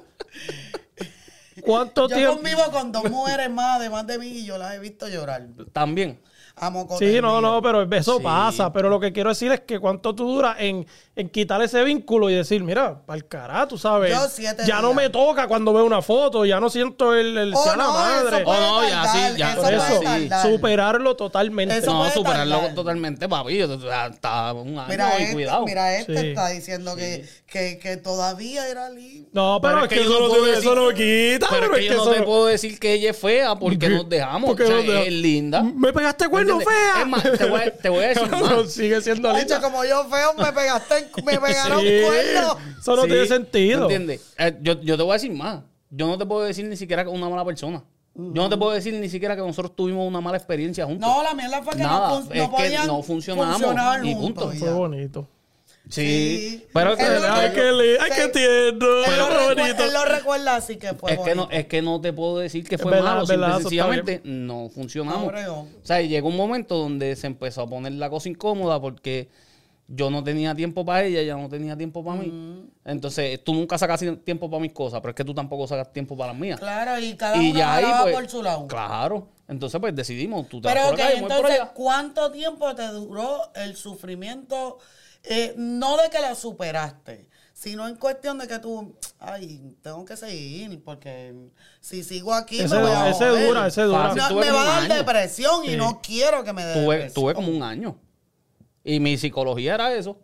¿Cuánto 1.64 2.08
Yo 2.08 2.16
tiempo? 2.16 2.36
convivo 2.36 2.72
con 2.72 2.92
dos 2.92 3.10
mujeres 3.10 3.50
más, 3.50 3.80
además 3.80 4.06
de 4.08 4.20
mí, 4.20 4.28
y 4.28 4.46
yo 4.46 4.58
las 4.58 4.76
he 4.76 4.80
visto 4.80 5.08
llorar. 5.08 5.48
También. 5.74 6.20
A 6.60 6.70
moco 6.70 6.98
Sí, 6.98 7.20
no, 7.22 7.40
no, 7.40 7.62
pero 7.62 7.84
eso 7.84 8.18
Sí. 8.18 8.24
pasa. 8.24 8.72
Pero 8.74 8.90
lo 8.90 9.00
que 9.00 9.14
quiero 9.14 9.30
decir 9.30 9.52
es 9.52 9.62
que 9.62 9.80
cuánto 9.80 10.16
tú 10.16 10.28
duras 10.28 10.58
en, 10.60 10.86
en 11.18 11.30
quitar 11.30 11.62
ese 11.62 11.84
vínculo 11.84 12.30
y 12.30 12.36
decir, 12.36 12.64
mira, 12.64 13.02
para 13.06 13.18
el 13.18 13.28
carajo, 13.28 13.68
tú 13.70 13.78
sabes. 13.78 14.12
Yo 14.12 14.28
siete 14.30 14.64
ya 14.68 14.82
no 14.82 14.94
me 14.94 15.10
toca 15.10 15.48
cuando 15.48 15.74
veo 15.74 15.84
una 15.84 16.02
foto, 16.02 16.46
ya 16.46 16.60
no 16.60 16.70
siento 16.70 17.16
el, 17.16 17.38
el 17.38 17.54
Oh, 17.56 17.64
sea 17.64 17.76
la 17.76 17.84
no, 17.86 17.94
madre. 17.94 18.38
eso 18.38 18.44
puede 18.46 18.60
Oh, 18.60 18.82
no, 18.84 18.88
ya, 18.90 19.04
sí, 19.08 19.20
ya, 19.38 19.54
eso 19.54 19.68
eso, 19.68 20.42
superarlo 20.50 21.16
totalmente. 21.16 21.78
Eso 21.78 21.92
no, 21.94 22.10
superarlo 22.12 22.56
tardar. 22.58 22.76
totalmente, 22.76 23.28
papi. 23.28 23.62
Hasta 23.62 24.54
un 24.54 24.78
año 24.78 24.86
Mira, 24.90 25.20
y 25.20 25.22
este, 25.24 25.34
cuidado. 25.34 25.66
mira, 25.66 25.96
este 25.98 26.18
Sí. 26.22 26.28
está 26.30 26.50
diciendo 26.50 26.96
que, 26.96 27.26
que, 27.48 27.80
que 27.80 27.98
todavía 27.98 28.68
era 28.68 28.90
lindo. 28.90 29.30
No, 29.34 29.60
pero, 29.62 29.74
Pero 29.76 29.86
es 29.86 29.90
que, 29.90 30.02
eso, 30.02 30.20
no, 30.20 30.28
puedo 30.30 30.44
tiene- 30.44 30.58
eso 30.60 30.76
no 30.76 30.88
decir- 30.90 31.34
quita. 31.34 31.48
Pero 31.50 31.66
es 31.66 31.80
que 31.80 31.86
yo 31.86 32.06
no 32.06 32.12
te 32.12 32.22
puedo 32.24 32.46
decir 32.46 32.80
que 32.80 32.94
ella 32.94 33.10
es 33.12 33.18
fea 33.18 33.56
porque 33.56 33.90
nos 33.90 34.08
dejamos. 34.08 34.50
Porque 34.50 34.64
o 34.64 34.68
sea, 34.68 34.76
nos 34.78 34.86
dejamos. 34.86 35.08
es 35.08 35.14
linda. 35.14 35.64
Me 35.64 35.92
pegaste 35.94 36.28
cuerno 36.30 36.60
fea. 36.60 37.02
Es 37.02 37.08
más, 37.08 37.24
te 37.24 37.46
voy 37.50 37.62
a- 37.62 37.76
te 37.76 37.90
voy 37.90 38.04
a 38.04 38.08
decir 38.10 38.28
más. 38.32 38.72
Sigue 38.72 39.02
siendo 39.02 39.34
linda. 39.34 39.62
como 39.62 39.84
yo 39.86 40.06
feo, 40.10 40.34
me 40.36 40.52
pegaste, 40.54 40.98
en- 41.00 41.07
me 41.24 41.40
pegaron 41.40 41.82
Sí, 41.82 42.02
cuernos. 42.06 42.58
Eso 42.80 42.96
no 42.96 43.04
Sí, 43.04 43.10
tiene 43.10 43.26
sentido. 43.28 43.80
¿me 43.80 43.84
¿Entiendes? 43.96 44.34
Eh, 44.38 44.58
yo, 44.62 44.80
yo 44.82 44.98
te 44.98 45.04
voy 45.04 45.12
a 45.12 45.14
decir 45.14 45.32
más. 45.32 45.64
Yo 45.90 46.08
no 46.08 46.18
te 46.18 46.26
puedo 46.26 46.44
decir 46.44 46.66
ni 46.66 46.76
siquiera 46.78 47.04
que 47.04 47.10
es 47.10 47.16
una 47.16 47.30
mala 47.30 47.46
persona. 47.46 47.84
Yo 48.16 48.42
no 48.42 48.50
te 48.50 48.58
puedo 48.58 48.72
decir 48.72 48.94
ni 48.96 49.10
siquiera 49.10 49.36
que 49.36 49.42
nosotros 49.44 49.76
tuvimos 49.76 50.08
una 50.08 50.20
mala 50.22 50.38
experiencia 50.38 50.86
juntos. 50.88 51.08
No, 51.08 51.22
la 51.22 51.36
mierda 51.36 51.62
fue 51.62 51.74
que 51.74 51.84
Nada, 51.84 52.10
no, 52.10 52.20
es 52.20 52.26
no 52.26 52.32
que 52.32 52.48
podían 52.64 52.88
no 52.88 53.04
funcionamos 53.04 53.52
funcionar 53.62 54.04
y 54.04 54.14
juntos 54.16 54.44
punto. 54.46 54.60
Fue 54.60 54.74
bonito. 54.74 55.28
Sí, 55.90 56.50
Sí. 56.50 56.66
pero 56.74 56.92
es 56.94 56.98
que, 56.98 57.04
Es 57.06 57.22
lo 57.22 57.28
Ay, 57.32 57.50
que- 57.50 57.56
qué 57.56 57.72
lindo. 57.72 58.02
Ay, 58.04 58.12
Sí. 58.12 58.22
qué 58.22 58.28
tierno. 58.30 58.88
Recuer- 59.06 59.56
bonito. 59.56 59.84
él 59.86 59.94
lo 59.94 60.06
recuerda 60.06 60.56
así 60.56 60.76
que 60.78 60.94
fue 60.96 61.14
es, 61.14 61.20
que 61.20 61.36
no, 61.36 61.44
bonito. 61.44 61.60
es 61.60 61.66
que 61.68 61.82
no 61.82 62.02
te 62.02 62.12
puedo 62.12 62.40
decir 62.40 62.68
que 62.68 62.78
fue 62.78 62.92
verdad, 62.92 63.06
malo, 63.06 63.24
está 63.24 63.60
sencillamente 63.60 64.22
no 64.26 64.70
funcionamos. 64.74 65.32
No 65.32 65.62
o 65.62 65.68
sea, 65.84 66.02
llegó 66.02 66.28
un 66.28 66.36
momento 66.36 66.76
donde 66.76 67.16
se 67.16 67.28
empezó 67.28 67.62
a 67.62 67.68
poner 67.70 67.94
la 67.94 68.10
cosa 68.10 68.28
incómoda 68.28 68.82
porque 68.82 69.30
yo 69.88 70.10
no 70.10 70.24
tenía 70.24 70.53
tiempo 70.53 70.86
para 70.86 71.03
ella, 71.06 71.22
ella 71.22 71.36
no 71.38 71.48
tenía 71.50 71.77
tiempo 71.77 72.03
para 72.03 72.20
mí. 72.20 72.70
Entonces, 72.84 73.41
tú 73.44 73.53
nunca 73.53 73.77
sacas 73.77 74.03
tiempo 74.24 74.50
para 74.50 74.62
mis 74.62 74.74
cosas, 74.74 75.00
pero 75.01 75.12
es 75.12 75.15
que 75.15 75.24
tú 75.24 75.34
tampoco 75.34 75.65
sacas 75.67 75.91
tiempo 75.94 76.17
para 76.17 76.32
las 76.34 76.41
mías. 76.41 76.60
Claro, 76.60 77.00
y 77.00 77.15
cada 77.15 77.38
y 77.41 77.51
uno 77.51 77.60
ya 77.60 77.75
ahí, 77.75 77.84
jalaba 77.86 78.03
pues, 78.03 78.15
por 78.15 78.29
su 78.29 78.44
lado. 78.44 78.67
claro. 78.67 79.29
Entonces, 79.50 79.79
pues 79.79 79.96
decidimos, 79.96 80.50
tú 80.50 80.60
te 80.60 80.67
vas 80.67 80.75
Pero 80.75 80.89
por 80.89 81.00
acá, 81.00 81.10
por 81.13 81.32
entonces, 81.32 81.60
allá. 81.62 81.72
¿cuánto 81.74 82.32
tiempo 82.32 82.75
te 82.75 82.86
duró 82.88 83.50
el 83.56 83.77
sufrimiento? 83.77 84.77
Eh, 85.24 85.53
no 85.58 85.96
de 85.96 86.10
que 86.10 86.20
la 86.20 86.36
superaste, 86.36 87.29
sino 87.53 87.88
en 87.88 87.96
cuestión 87.96 88.38
de 88.39 88.48
que 88.48 88.60
tú, 88.60 88.94
ay, 89.20 89.74
tengo 89.82 90.03
que 90.03 90.17
seguir, 90.17 90.84
porque 90.84 91.34
si 91.79 92.03
sigo 92.03 92.34
aquí 92.34 92.60
Ese, 92.60 92.75
me 92.75 92.82
voy 92.82 92.91
a 92.91 93.10
ese 93.10 93.25
joder. 93.25 93.48
dura, 93.48 93.67
ese 93.67 93.82
dura. 93.84 94.13
No, 94.15 94.36
me 94.36 94.51
va 94.51 94.62
a 94.63 94.65
dar 94.65 94.84
año. 94.84 94.96
depresión 94.96 95.63
y 95.65 95.77
no 95.77 96.01
quiero 96.01 96.44
que 96.44 96.51
me 96.51 96.65
dé 96.65 96.74
Tuve, 96.74 96.96
depresión. 96.96 97.13
tuve 97.24 97.34
como 97.34 97.48
un 97.50 97.63
año. 97.63 97.98
Y 98.88 99.00
mi 99.00 99.17
psicología 99.17 99.75
era 99.75 99.94
eso. 99.96 100.17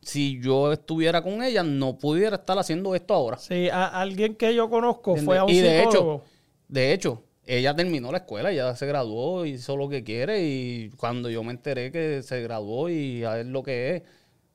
Si 0.00 0.40
yo 0.40 0.72
estuviera 0.72 1.22
con 1.22 1.42
ella, 1.42 1.62
no 1.62 1.96
pudiera 1.98 2.36
estar 2.36 2.58
haciendo 2.58 2.94
esto 2.96 3.14
ahora. 3.14 3.38
Sí, 3.38 3.68
a- 3.70 3.86
alguien 4.00 4.34
que 4.34 4.54
yo 4.54 4.68
conozco 4.68 5.16
fue 5.16 5.38
a 5.38 5.44
un 5.44 5.50
y 5.50 5.58
de 5.60 5.78
psicólogo. 5.78 6.14
hecho, 6.16 6.24
de 6.68 6.92
hecho, 6.92 7.22
ella 7.46 7.74
terminó 7.76 8.10
la 8.10 8.18
escuela, 8.18 8.50
ella 8.50 8.74
se 8.74 8.86
graduó, 8.86 9.46
hizo 9.46 9.76
lo 9.76 9.88
que 9.88 10.02
quiere 10.02 10.42
y 10.44 10.90
cuando 10.96 11.30
yo 11.30 11.44
me 11.44 11.52
enteré 11.52 11.92
que 11.92 12.22
se 12.22 12.42
graduó 12.42 12.88
y 12.88 13.22
a 13.24 13.34
ver 13.34 13.46
lo 13.46 13.62
que 13.62 13.96
es, 13.96 14.02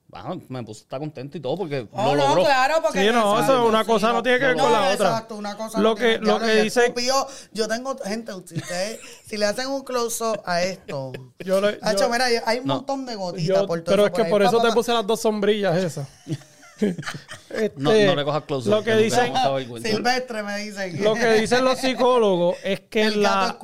bueno, 0.10 0.42
me 0.48 0.64
puse 0.64 0.82
a 0.82 0.84
estar 0.84 1.00
contento 1.00 1.38
y 1.38 1.42
todo 1.42 1.58
porque 1.58 1.88
Oh, 1.92 2.16
lo 2.16 2.16
no, 2.16 2.28
logró. 2.30 2.44
claro, 2.46 2.76
porque... 2.82 3.00
Sí, 3.06 3.12
no, 3.14 3.32
exacto, 3.34 3.54
eso, 3.54 3.66
una 3.68 3.82
sí, 3.82 3.88
cosa 3.88 4.14
no 4.14 4.24
tiene 4.24 4.40
que 4.40 4.46
ver 4.46 4.56
con 4.58 4.72
la 4.72 4.80
otra. 4.92 4.94
Exacto, 5.10 5.36
una 5.36 5.58
cosa 5.58 5.80
Lo 5.82 5.90
no 5.90 5.96
tiene 5.96 6.20
que- 6.20 6.26
lo 6.26 6.40
que 6.40 6.62
estúpido. 6.68 7.28
Yo 7.52 7.68
tengo, 7.68 7.98
gente, 7.98 8.32
si, 8.46 8.56
ustedes- 8.56 9.00
si 9.26 9.38
le 9.38 9.46
hacen 9.46 9.68
un 9.68 9.84
close-up 9.84 10.42
a 10.46 10.62
esto... 10.64 11.12
Yo 11.40 11.60
le- 11.60 11.78
Hacho, 11.82 12.06
yo- 12.06 12.10
mira, 12.10 12.26
hay 12.46 12.60
un 12.60 12.66
No. 12.68 12.76
montón 12.76 13.06
de 13.06 13.16
gotitas 13.16 13.48
Yo- 13.48 13.68
por 13.68 13.82
todo 13.82 13.94
pero 13.94 14.06
es 14.06 14.12
que 14.14 14.22
ahí. 14.24 14.30
por 14.32 14.42
eso 14.44 14.60
te 14.62 14.72
puse 14.72 14.94
las 14.94 15.06
dos 15.06 15.20
sombrillas 15.20 15.76
esas. 15.84 16.08
Este, 16.80 17.74
No, 17.78 17.92
no 17.92 18.16
le 18.16 18.24
cojas 18.24 18.44
close 18.44 18.70
Lo 18.70 18.84
que 18.84 18.96
dicen, 18.96 19.34
Silvestre 19.84 20.44
me 20.44 20.58
dicen. 20.60 21.04
lo 21.04 21.16
que 21.16 21.34
dicen 21.34 21.66
los 21.66 21.80
psicólogos 21.82 22.56
es 22.64 22.82
que 22.82 23.02
El 23.04 23.24
la 23.24 23.58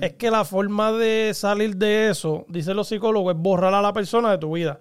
es 0.00 0.12
que 0.14 0.30
la 0.30 0.44
forma 0.44 0.92
de 0.92 1.32
salir 1.34 1.76
de 1.76 2.10
eso, 2.10 2.44
dicen 2.48 2.76
los 2.76 2.88
psicólogos, 2.88 3.34
es 3.34 3.40
borrar 3.42 3.74
a 3.74 3.82
la 3.82 3.92
persona 3.92 4.30
de 4.30 4.38
tu 4.38 4.52
vida. 4.54 4.80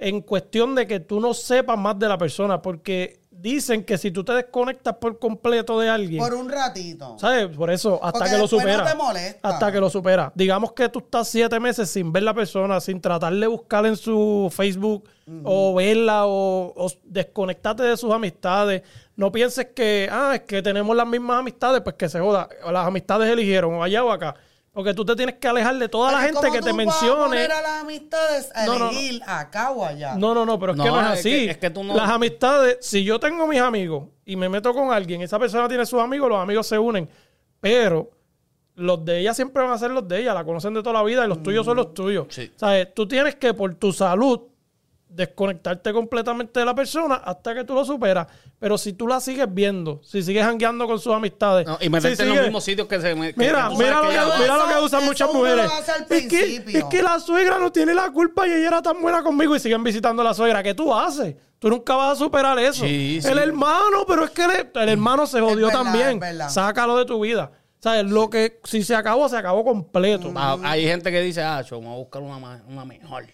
En 0.00 0.22
cuestión 0.22 0.74
de 0.74 0.86
que 0.86 1.00
tú 1.00 1.20
no 1.20 1.34
sepas 1.34 1.78
más 1.78 1.98
de 1.98 2.08
la 2.08 2.16
persona, 2.16 2.60
porque 2.62 3.20
dicen 3.30 3.84
que 3.84 3.96
si 3.96 4.10
tú 4.10 4.22
te 4.24 4.32
desconectas 4.32 4.96
por 4.96 5.18
completo 5.18 5.78
de 5.80 5.88
alguien, 5.88 6.22
Por 6.22 6.34
un 6.34 6.48
ratito. 6.50 7.16
¿Sabes? 7.18 7.48
Por 7.56 7.70
eso, 7.70 7.98
hasta 8.02 8.18
Porque 8.18 8.30
que 8.32 8.36
lo 8.36 8.42
no 8.42 8.48
supera. 8.48 8.84
te 8.84 8.94
molesta. 8.94 9.48
Hasta 9.48 9.72
que 9.72 9.80
lo 9.80 9.88
supera. 9.90 10.32
Digamos 10.34 10.72
que 10.72 10.88
tú 10.88 10.98
estás 10.98 11.28
siete 11.28 11.58
meses 11.60 11.88
sin 11.90 12.12
ver 12.12 12.22
la 12.22 12.34
persona, 12.34 12.80
sin 12.80 13.00
tratar 13.00 13.32
de 13.34 13.46
buscarla 13.46 13.88
en 13.88 13.96
su 13.96 14.50
Facebook 14.54 15.04
o 15.44 15.74
verla 15.74 16.26
o, 16.26 16.72
o 16.76 16.90
desconectarte 17.04 17.82
de 17.84 17.96
sus 17.96 18.12
amistades. 18.12 18.82
No 19.16 19.30
pienses 19.30 19.68
que, 19.74 20.08
ah, 20.10 20.32
es 20.34 20.40
que 20.42 20.60
tenemos 20.60 20.94
las 20.96 21.06
mismas 21.06 21.38
amistades, 21.38 21.82
pues 21.82 21.96
que 21.96 22.08
se 22.08 22.18
joda. 22.20 22.48
Las 22.70 22.86
amistades 22.86 23.28
eligieron 23.30 23.74
o 23.74 23.82
allá 23.82 24.04
o 24.04 24.10
acá. 24.10 24.34
Porque 24.72 24.94
tú 24.94 25.04
te 25.04 25.16
tienes 25.16 25.34
que 25.36 25.48
alejar 25.48 25.76
de 25.78 25.88
toda 25.88 26.12
la 26.12 26.20
gente 26.20 26.34
¿cómo 26.40 26.52
que 26.52 26.58
te 26.60 26.70
tú 26.70 26.76
vas 26.76 26.86
a 27.02 27.02
mencione. 27.02 27.24
poner 27.24 27.50
a 27.52 27.60
las 27.60 27.82
amistades 27.82 28.52
a 28.54 28.66
No, 28.66 28.72
no, 28.74 28.78
no. 28.78 28.90
elegir 28.90 29.20
acá 29.26 29.72
o 29.72 29.84
allá. 29.84 30.14
No, 30.14 30.32
no, 30.32 30.46
no, 30.46 30.60
pero 30.60 30.72
es 30.72 30.78
No, 30.78 30.84
que 30.84 30.90
no 30.90 31.00
es 31.00 31.06
es 31.06 31.18
así. 31.20 31.30
que- 31.30 31.50
es 31.50 31.58
que 31.58 31.70
tú 31.70 31.82
no- 31.82 31.96
Las 31.96 32.08
amistades, 32.08 32.78
si 32.80 33.02
yo 33.02 33.18
tengo 33.18 33.46
mis 33.48 33.60
amigos 33.60 34.04
y 34.24 34.36
me 34.36 34.48
meto 34.48 34.72
con 34.72 34.92
alguien, 34.92 35.22
esa 35.22 35.38
persona 35.40 35.66
tiene 35.66 35.84
sus 35.86 36.00
amigos, 36.00 36.28
los 36.28 36.38
amigos 36.40 36.68
se 36.68 36.78
unen, 36.78 37.08
pero 37.60 38.10
los 38.76 39.04
de 39.04 39.18
ella 39.18 39.34
siempre 39.34 39.60
van 39.62 39.72
a 39.72 39.78
ser 39.78 39.90
los 39.90 40.06
de 40.06 40.20
ella, 40.20 40.32
la 40.34 40.44
conocen 40.44 40.72
de 40.72 40.82
toda 40.82 40.92
la 40.94 41.02
vida 41.02 41.24
y 41.24 41.28
los 41.28 41.42
tuyos 41.42 41.66
son 41.66 41.76
los 41.76 41.92
tuyos. 41.92 42.26
Sí. 42.30 42.52
¿Sabes? 42.54 42.94
Tú 42.94 43.08
tienes 43.08 43.34
que, 43.34 43.52
por 43.52 43.74
tu 43.74 43.92
salud, 43.92 44.40
desconectarte 45.10 45.92
completamente 45.92 46.60
de 46.60 46.66
la 46.66 46.74
persona 46.74 47.16
hasta 47.16 47.54
que 47.54 47.64
tú 47.64 47.74
lo 47.74 47.84
superas. 47.84 48.26
Pero 48.58 48.76
si 48.78 48.92
tú 48.92 49.06
la 49.08 49.20
sigues 49.20 49.46
viendo, 49.52 50.00
si 50.04 50.22
sigues 50.22 50.44
jangueando 50.44 50.86
con 50.86 50.98
sus 50.98 51.12
amistades. 51.14 51.66
No, 51.66 51.78
y 51.80 51.88
meterte 51.88 52.16
si 52.16 52.22
en 52.22 52.28
los 52.36 52.42
mismos 52.44 52.64
sitios 52.64 52.86
que 52.88 53.00
se 53.00 53.14
me. 53.14 53.32
que- 53.34 53.38
Mira, 53.40 53.68
que 53.70 53.76
mira 53.76 53.96
lo, 54.02 54.08
que, 54.08 54.38
mira 54.42 54.56
lo 54.56 54.68
que 54.68 54.84
usan 54.84 55.04
muchas 55.04 55.32
mujeres. 55.32 55.64
lo 55.66 55.72
hace 55.72 55.90
al 55.92 56.02
Es 56.02 56.08
que, 56.28 56.38
principio. 56.38 56.78
es 56.78 56.84
que 56.84 57.02
la 57.02 57.18
suegra 57.20 57.58
no 57.58 57.72
tiene 57.72 57.94
la 57.94 58.10
culpa 58.10 58.46
y 58.46 58.52
ella 58.52 58.68
era 58.68 58.82
tan 58.82 59.00
buena 59.00 59.22
conmigo 59.22 59.56
y 59.56 59.60
siguen 59.60 59.82
visitando 59.82 60.22
a 60.22 60.24
la 60.26 60.34
suegra. 60.34 60.62
¿Qué 60.62 60.74
tú 60.74 60.94
haces? 60.94 61.34
Tú 61.58 61.68
nunca 61.68 61.94
vas 61.96 62.12
a 62.12 62.16
superar 62.16 62.58
eso. 62.58 62.84
Sí, 62.84 63.20
sí. 63.20 63.28
El 63.28 63.38
hermano, 63.38 64.04
pero 64.06 64.24
es 64.24 64.30
que 64.30 64.44
el, 64.44 64.70
el 64.74 64.88
hermano 64.88 65.26
se 65.26 65.40
jodió 65.40 65.66
verdad, 65.68 65.82
también. 65.82 66.20
Sácalo 66.48 66.96
de 66.96 67.04
tu 67.04 67.20
vida. 67.20 67.50
¿Sabes? 67.80 68.04
Lo 68.10 68.28
que 68.28 68.60
si 68.64 68.82
se 68.82 68.94
acabó, 68.94 69.26
se 69.30 69.38
acabó 69.38 69.64
completo. 69.64 70.30
Ah, 70.36 70.58
Hay 70.64 70.84
gente 70.86 71.10
que 71.10 71.20
dice, 71.22 71.42
ah, 71.42 71.62
yo 71.62 71.80
me 71.80 71.86
voy 71.86 71.94
a 71.94 71.98
buscar 71.98 72.20
una 72.22 72.84
mejor. 72.84 73.24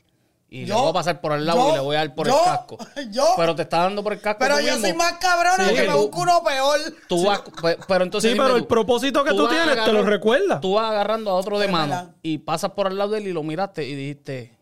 Y 0.49 0.61
le 0.61 0.67
Yo- 0.69 0.79
voy 0.81 0.91
a 0.91 0.93
pasar 0.93 1.21
por 1.21 1.33
el 1.33 1.45
lado 1.45 1.59
yo- 1.59 1.71
y 1.71 1.75
le 1.75 1.81
voy 1.81 1.97
a 1.97 1.99
dar 2.01 2.15
por 2.15 2.29
yo- 2.29 2.39
el 2.39 2.45
casco. 2.45 2.79
yo- 3.11 3.27
pero 3.37 3.55
te 3.57 3.63
está 3.63 3.79
dando 3.79 4.03
por 4.05 4.13
el 4.13 4.21
casco. 4.21 4.39
Pero 4.39 4.55
tú 4.57 4.61
yo 4.63 4.73
mismo. 4.75 4.87
soy 4.87 4.97
más 4.97 5.13
cabrona 5.15 5.69
Sí, 5.69 5.75
que 5.75 5.89
me 5.89 5.95
busco 5.95 6.21
uno 6.21 6.43
peor. 6.45 6.79
Tú 7.09 7.25
vas, 7.25 7.41
pe- 7.61 7.79
pero 7.89 8.05
entonces 8.05 8.31
Sí, 8.31 8.37
pero 8.39 8.51
tú, 8.51 8.57
el 8.57 8.67
propósito 8.67 9.25
que 9.25 9.31
tú 9.31 9.49
tienes 9.49 9.85
te 9.85 9.93
lo 9.93 10.05
recuerda. 10.05 10.61
Tú 10.61 10.75
vas 10.75 10.91
agarrando 10.91 11.33
a 11.33 11.35
otro 11.35 11.59
de 11.59 11.67
mano 11.69 12.15
y 12.23 12.39
pasas 12.39 12.71
por 12.71 12.87
al 12.87 12.97
lado 12.97 13.11
de 13.11 13.19
él 13.19 13.27
y 13.27 13.33
lo 13.33 13.43
miraste 13.43 13.85
y 13.85 13.95
dijiste, 13.97 14.57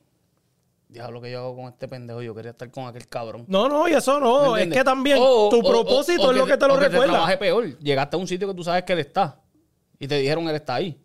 diablo 0.88 1.20
que 1.20 1.30
yo 1.30 1.40
hago 1.40 1.56
con 1.56 1.64
este 1.66 1.86
pendejo, 1.86 2.22
yo 2.22 2.34
quería 2.34 2.52
estar 2.52 2.70
con 2.70 2.86
aquel 2.86 3.06
cabrón. 3.06 3.44
No, 3.46 3.68
no, 3.68 3.86
y 3.86 3.92
eso 3.92 4.18
no. 4.20 4.52
¿Me 4.52 4.62
Es 4.62 4.68
que 4.70 4.84
también 4.84 5.18
O- 5.20 5.48
tu 5.50 5.58
o- 5.60 5.68
propósito 5.70 6.22
o- 6.22 6.28
o 6.28 6.30
es 6.32 6.36
lo 6.38 6.46
que 6.46 6.56
te 6.56 6.66
lo 6.66 6.74
o 6.74 6.78
que 6.78 6.88
recuerda. 6.88 7.12
trabaje 7.12 7.36
peor. 7.36 7.78
Llegaste 7.78 8.16
a 8.16 8.18
un 8.18 8.26
sitio 8.26 8.48
que 8.48 8.54
tú 8.54 8.64
sabes 8.64 8.84
que 8.84 8.94
él 8.94 9.00
está 9.00 9.38
y 9.98 10.08
te 10.08 10.16
dijeron 10.16 10.48
él 10.48 10.54
está 10.56 10.76
ahí. 10.76 10.98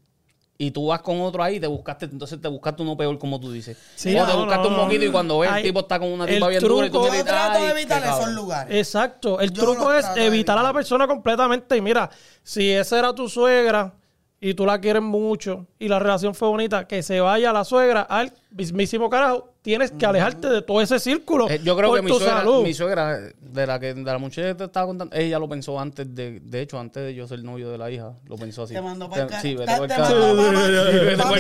Y 0.62 0.72
tú 0.72 0.88
vas 0.88 1.02
con 1.02 1.22
otro 1.22 1.42
ahí 1.42 1.56
y 1.56 1.60
te 1.62 1.68
buscaste, 1.68 2.04
entonces 2.04 2.42
te 2.42 2.50
buscaste 2.50 2.82
uno 2.84 2.98
peor, 2.98 3.18
como 3.18 3.40
tú 3.40 3.50
dices. 3.50 3.78
Sí, 3.96 4.14
o 4.20 4.26
te 4.26 4.34
buscaste 4.36 4.64
no, 4.64 4.68
un 4.68 4.74
no. 4.76 4.84
moquito 4.84 5.06
y 5.06 5.10
cuando 5.10 5.40
ves 5.40 5.50
el 5.56 5.64
tipo 5.64 5.80
está 5.80 5.98
con 5.98 6.10
una 6.10 6.26
tipa 6.28 6.50
bien 6.50 6.62
dura 6.62 6.86
y 6.86 6.90
tú 6.90 7.02
dices, 7.06 7.24
trato 7.24 7.60
"Ay, 7.60 7.64
de 7.64 7.72
evitar 7.72 8.04
esos 8.04 8.18
cabrón". 8.18 8.36
lugares. 8.36 8.76
Exacto. 8.78 9.40
El 9.40 9.54
Yo 9.54 9.64
truco 9.64 9.94
es 9.94 10.14
de 10.16 10.26
evitar 10.26 10.58
a 10.58 10.62
la 10.62 10.68
evitar. 10.68 10.80
persona 10.82 11.08
completamente. 11.08 11.78
Y 11.78 11.82
mira, 11.82 12.10
si 12.44 12.70
esa 12.72 13.00
era 13.00 13.16
tu 13.16 13.30
suegra 13.30 13.94
y 14.42 14.54
tú 14.54 14.66
la 14.66 14.82
quieres 14.82 15.02
mucho 15.02 15.66
y 15.80 15.88
la 15.88 15.98
relación 15.98 16.36
fue 16.36 16.50
bonita, 16.50 16.86
que 16.86 17.04
se 17.04 17.22
vaya 17.22 17.54
la 17.54 17.64
suegra 17.64 18.02
al 18.02 18.34
mismísimo 18.52 19.10
carajo. 19.10 19.49
Tienes 19.62 19.92
que 19.92 20.06
alejarte 20.06 20.48
de 20.48 20.62
todo 20.62 20.80
ese 20.80 21.00
círculo. 21.00 21.50
Eh, 21.50 21.60
yo 21.62 21.76
creo 21.76 21.90
por 21.90 21.98
que 21.98 22.04
mi 22.04 22.12
tu 22.12 22.18
suegra, 22.18 22.38
salud. 22.38 22.64
mi 22.64 22.74
suegra, 22.74 23.20
de 23.42 23.68
la 23.68 23.78
que 23.78 23.94
de 23.94 24.04
la 24.04 24.18
muchacha 24.18 24.48
que 24.48 24.56
te 24.56 24.64
estaba 24.64 24.88
contando, 24.88 25.14
ella 25.14 25.38
lo 25.38 25.50
pensó 25.50 25.78
antes 25.78 26.16
de, 26.16 26.40
de 26.40 26.62
hecho, 26.62 26.80
antes 26.80 27.04
de 27.04 27.14
yo 27.14 27.28
ser 27.28 27.44
novio 27.44 27.70
de 27.70 27.78
la 27.78 27.92
hija, 27.92 28.14
lo 28.26 28.38
pensó 28.38 28.64
así. 28.64 28.74
Te 28.74 28.82
mandó 28.82 29.10
para 29.10 29.24
el 29.24 29.34
Sí, 29.42 29.56
vete 29.56 29.76
pa'l 29.76 29.88
te 29.90 29.96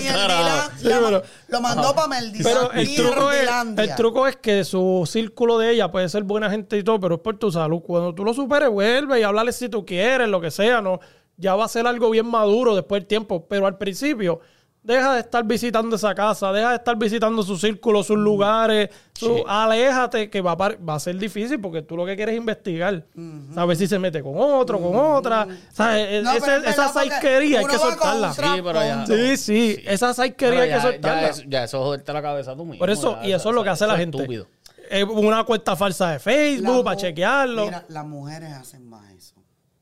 carajo. 0.07 1.23
Lo 1.47 1.61
mandó 1.61 1.95
para 1.95 2.07
Meldi. 2.07 2.43
Pero 2.43 2.71
el 2.73 2.93
truco, 2.93 3.31
es, 3.31 3.49
el 3.77 3.95
truco 3.95 4.27
es 4.27 4.35
que 4.35 4.65
su 4.65 5.07
círculo 5.09 5.57
de 5.57 5.71
ella 5.71 5.89
puede 5.89 6.09
ser 6.09 6.23
buena 6.23 6.49
gente 6.49 6.77
y 6.77 6.83
todo, 6.83 6.99
pero 6.99 7.15
es 7.15 7.21
por 7.21 7.38
tu 7.38 7.51
salud. 7.51 7.81
Cuando 7.81 8.13
tú 8.13 8.25
lo 8.25 8.33
superes, 8.33 8.69
vuelve 8.69 9.21
y 9.21 9.23
háblale 9.23 9.53
si 9.53 9.69
tú 9.69 9.85
quieres, 9.85 10.27
lo 10.27 10.41
que 10.41 10.51
sea, 10.51 10.81
no. 10.81 10.99
Ya 11.38 11.55
va 11.55 11.63
a 11.65 11.69
ser 11.69 11.88
algo 11.88 12.09
bien 12.09 12.25
maduro 12.25 12.75
después 12.75 13.01
del 13.01 13.07
tiempo. 13.07 13.47
Pero 13.47 13.65
al 13.65 13.77
principio, 13.77 14.41
deja 14.81 15.13
de 15.13 15.19
estar 15.19 15.43
visitando 15.43 15.95
esa 15.98 16.15
casa, 16.15 16.51
deja 16.51 16.69
de 16.69 16.75
estar 16.77 16.95
visitando 16.98 17.43
su 17.43 17.57
círculo, 17.57 18.01
sus 18.03 18.17
lugares. 18.17 18.89
su- 19.13 19.36
Sí. 19.38 19.43
Aléjate, 19.48 20.29
que 20.29 20.39
va 20.41 20.53
a, 20.53 20.55
va 20.55 20.95
a 20.95 21.00
ser 21.00 21.17
difícil 21.17 21.59
porque 21.59 21.81
tú 21.81 21.98
lo 21.98 22.05
que 22.05 22.15
quieres 22.15 22.33
es 22.33 22.39
investigar. 22.39 23.05
Saber 23.53 23.75
si 23.75 23.87
se 23.87 24.00
mete 24.00 24.24
con 24.24 24.33
otro, 24.37 24.79
con 24.79 24.96
otra. 24.96 25.46
¿Sabes? 25.74 26.24
No, 26.24 26.31
Ese- 26.31 26.42
pero 26.46 26.63
es 26.63 26.70
esa 26.70 26.87
saiquería 26.87 27.59
hay 27.59 27.65
que 27.65 27.77
soltarla. 27.77 28.33
Sí, 28.33 28.42
pero 28.63 28.74
ya-. 28.74 29.05
Sí, 29.05 29.37
sí, 29.37 29.77
esa 29.85 30.13
saiquería 30.13 30.61
hay 30.61 30.70
que 30.70 30.81
soltarla. 30.81 31.22
ya, 31.22 31.27
eso, 31.29 31.42
ya 31.48 31.63
eso 31.65 31.77
es 31.77 31.83
joderte 31.83 32.13
la 32.13 32.22
cabeza 32.22 32.55
tú 32.55 32.63
mismo. 32.65 32.79
Por 32.79 32.89
eso, 32.89 33.20
ya, 33.22 33.27
y 33.27 33.33
eso 33.33 33.50
es 33.50 33.55
lo 33.55 33.63
que 33.63 33.70
hace 33.70 33.85
la 33.87 33.94
es 33.94 34.00
gente. 34.00 34.18
estúpido. 34.18 34.48
Eh, 34.92 35.03
una 35.03 35.44
cuenta 35.44 35.75
falsa 35.75 36.11
de 36.13 36.20
Facebook 36.20 36.83
para 36.83 36.96
chequearlo. 36.98 37.65
Mira, 37.65 37.85
las 37.89 38.05
mujeres 38.07 38.51
hacen 38.53 38.87
más 38.89 39.07
eso. 39.11 39.35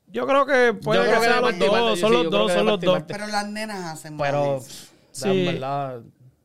yo 0.07 0.25
creo 0.25 0.45
que 0.45 0.73
puede 0.73 0.99
Yo 0.99 1.03
que 1.05 1.10
creo 1.12 1.21
que 1.21 1.27
sean 1.27 1.60
de 1.60 1.67
los 1.67 1.79
dos, 1.79 1.99
son 1.99 2.12
los 2.13 2.29
dos, 2.31 2.47
que 2.51 2.57
son 2.57 2.65
los 2.65 2.79
dos. 2.81 3.03
Pero 3.07 3.27
las 3.27 3.47
nenas 3.47 3.86
hacen 3.93 4.15
más 4.15 4.27
Pero, 4.27 4.57
eso. 4.57 4.87
Sí. 5.21 5.30
en 5.30 5.45
verdad, 5.45 6.01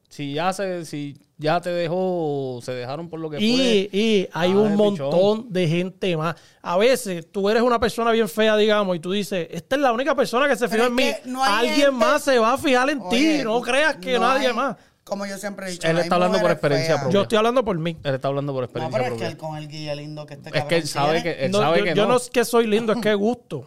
si 0.08 0.34
ya 0.34 0.52
se, 0.52 0.84
si 0.84 1.16
ya 1.38 1.60
te 1.60 1.70
dejó, 1.70 2.60
se 2.62 2.72
dejaron 2.72 3.08
por 3.08 3.18
lo 3.20 3.30
que 3.30 3.38
Y, 3.40 3.56
fue. 3.56 3.98
y 3.98 4.28
hay 4.32 4.52
Ah, 4.52 4.56
un 4.56 4.76
montón 4.76 5.42
pichón. 5.42 5.52
de 5.52 5.68
gente 5.68 6.16
más. 6.16 6.36
A 6.60 6.76
veces 6.76 7.30
tú 7.32 7.48
eres 7.48 7.62
una 7.62 7.80
persona 7.80 8.10
bien 8.12 8.28
fea, 8.28 8.56
digamos, 8.56 8.94
y 8.96 9.00
tú 9.00 9.10
dices, 9.12 9.48
esta 9.50 9.76
es 9.76 9.82
la 9.82 9.92
única 9.92 10.14
persona 10.14 10.46
que 10.48 10.56
se 10.56 10.68
fijó 10.68 10.84
en 10.84 10.94
mí. 10.94 11.10
no 11.24 11.42
Alguien 11.42 11.74
gente- 11.76 11.90
más 11.92 12.22
se 12.22 12.38
va 12.38 12.52
a 12.52 12.58
fijar 12.58 12.90
en 12.90 13.00
ti. 13.08 13.38
No 13.42 13.60
creas 13.62 13.96
que 13.96 14.14
no 14.14 14.20
nadie 14.20 14.48
hay- 14.48 14.54
más. 14.54 14.76
Como 15.04 15.26
yo 15.26 15.36
siempre 15.36 15.66
he 15.66 15.70
dicho. 15.72 15.88
Él 15.88 15.94
no 15.96 16.00
está 16.00 16.14
hablando 16.14 16.40
por 16.40 16.50
experiencia 16.52 16.94
propia. 16.96 17.12
Yo 17.12 17.22
estoy 17.22 17.36
hablando 17.38 17.64
por 17.64 17.76
mí. 17.76 17.96
Él 18.04 18.14
está 18.14 18.28
hablando 18.28 18.52
por 18.52 18.60
No, 18.60 18.64
experiencia 18.66 18.98
pero 19.02 19.14
es 19.16 19.20
que 19.20 19.26
él 19.26 19.36
con 19.36 19.56
el 19.56 19.66
guía 19.66 19.94
lindo 19.96 20.24
que 20.26 20.34
este 20.34 20.48
Es 20.50 20.52
que 20.52 20.58
cabrón 20.60 20.78
él 20.80 20.86
sabe 20.86 21.20
tiene. 21.22 21.36
que, 21.38 21.44
él 21.46 21.50
No, 21.50 21.58
sabe 21.58 21.78
yo, 21.78 21.84
que 21.84 21.94
yo 21.94 22.02
no. 22.04 22.08
no 22.10 22.16
es 22.18 22.30
que 22.30 22.44
soy 22.44 22.66
lindo, 22.68 22.92
es 22.92 23.00
que 23.00 23.14
gusto. 23.14 23.66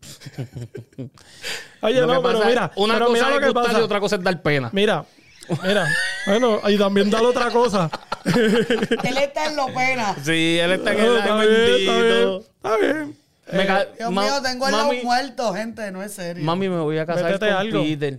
Oye, 1.82 2.00
Lo 2.00 2.06
no, 2.06 2.22
pero 2.22 2.44
mira, 2.44 2.72
una 2.76 2.94
pero 2.94 3.06
cosa 3.06 3.12
mira 3.14 3.28
lo 3.30 3.34
es 3.36 3.40
que 3.40 3.46
gustar 3.46 3.64
pasa. 3.66 3.78
y 3.78 3.82
otra 3.82 4.00
cosa 4.00 4.16
es 4.16 4.22
dar 4.22 4.42
pena. 4.42 4.70
Mira, 4.72 5.04
mira. 5.62 5.86
Bueno, 6.26 6.60
y 6.68 6.76
también 6.78 7.10
dale 7.10 7.26
otra 7.26 7.50
cosa. 7.50 7.90
Él 8.24 9.16
está 9.18 9.46
en 9.46 9.56
lo 9.56 9.66
pena. 9.66 10.16
Sí, 10.24 10.58
él 10.58 10.72
está 10.72 10.92
en 10.92 10.98
el 11.00 11.16
está 11.16 11.36
bien, 11.36 11.46
está 11.78 12.00
bien, 12.00 12.04
bendito. 12.04 12.38
está 12.56 12.76
bien. 12.76 13.16
Me 13.52 13.66
ca- 13.66 13.84
Dios 13.96 14.10
mío, 14.10 14.42
tengo 14.42 14.66
el 14.66 14.72
lado 14.72 14.92
muerto, 15.04 15.54
gente, 15.54 15.92
no 15.92 16.02
es 16.02 16.12
serio. 16.12 16.42
mami, 16.44 16.68
me 16.68 16.80
voy 16.80 16.98
a 16.98 17.06
casar 17.06 17.24
Métete 17.26 17.46
con 17.46 17.56
algo. 17.56 17.82
Peter. 17.84 18.18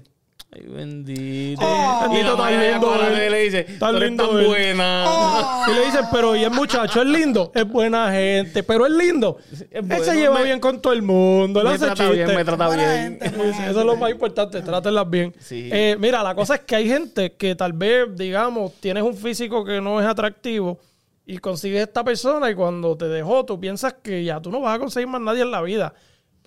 Ay, 0.49 0.61
bendito. 0.65 1.61
Oh. 1.61 2.09
y 2.17 2.23
la 2.23 2.35
tan 2.37 2.59
lindo 2.59 2.95
él. 3.05 3.31
le 3.31 3.39
dice, 3.43 3.63
Tan 3.77 3.99
lindo 3.99 4.29
tan 4.29 4.45
buena. 4.45 5.03
Oh. 5.05 5.65
Y 5.69 5.73
le 5.75 5.85
dicen, 5.87 6.05
pero 6.11 6.35
¿y 6.37 6.43
el 6.45 6.51
muchacho 6.51 7.01
es 7.01 7.07
lindo? 7.07 7.51
Es 7.53 7.67
buena 7.67 8.09
gente, 8.13 8.63
pero 8.63 8.85
es 8.85 8.93
lindo. 8.93 9.37
Él 9.69 9.81
bueno, 9.83 10.03
se 10.05 10.15
lleva 10.15 10.35
me- 10.39 10.45
bien 10.45 10.59
con 10.61 10.81
todo 10.81 10.93
el 10.93 11.01
mundo. 11.01 11.59
Él 11.59 11.67
Me 11.67 11.73
hace 11.73 11.85
trata 11.87 12.09
bien, 12.09 12.27
me 12.33 12.45
trata 12.45 12.67
Buena 12.67 12.83
bien. 12.83 13.03
gente, 13.19 13.29
Sí, 13.29 13.35
buena 13.35 13.51
sí, 13.51 13.57
gente. 13.57 13.71
eso 13.71 13.79
es 13.81 13.85
lo 13.85 13.95
más 13.97 14.09
importante, 14.11 14.61
trátenlas 14.61 15.09
bien. 15.09 15.35
Sí. 15.37 15.69
Eh, 15.71 15.97
mira, 15.99 16.23
la 16.23 16.33
cosa 16.33 16.55
es 16.55 16.61
que 16.61 16.75
hay 16.77 16.87
gente 16.87 17.33
que 17.33 17.53
tal 17.55 17.73
vez, 17.73 18.07
digamos, 18.15 18.73
tienes 18.79 19.03
un 19.03 19.15
físico 19.15 19.65
que 19.65 19.81
no 19.81 19.99
es 19.99 20.07
atractivo 20.07 20.79
y 21.25 21.39
consigues 21.39 21.81
esta 21.85 22.05
persona 22.05 22.49
y 22.49 22.55
cuando 22.55 22.95
te 22.95 23.09
dejó, 23.09 23.43
tú 23.43 23.59
piensas 23.59 23.95
que 24.01 24.23
ya 24.23 24.39
tú 24.41 24.49
no 24.49 24.61
vas 24.61 24.77
a 24.77 24.79
conseguir 24.79 25.09
más 25.09 25.19
nadie 25.19 25.41
en 25.41 25.51
la 25.51 25.61
vida. 25.61 25.93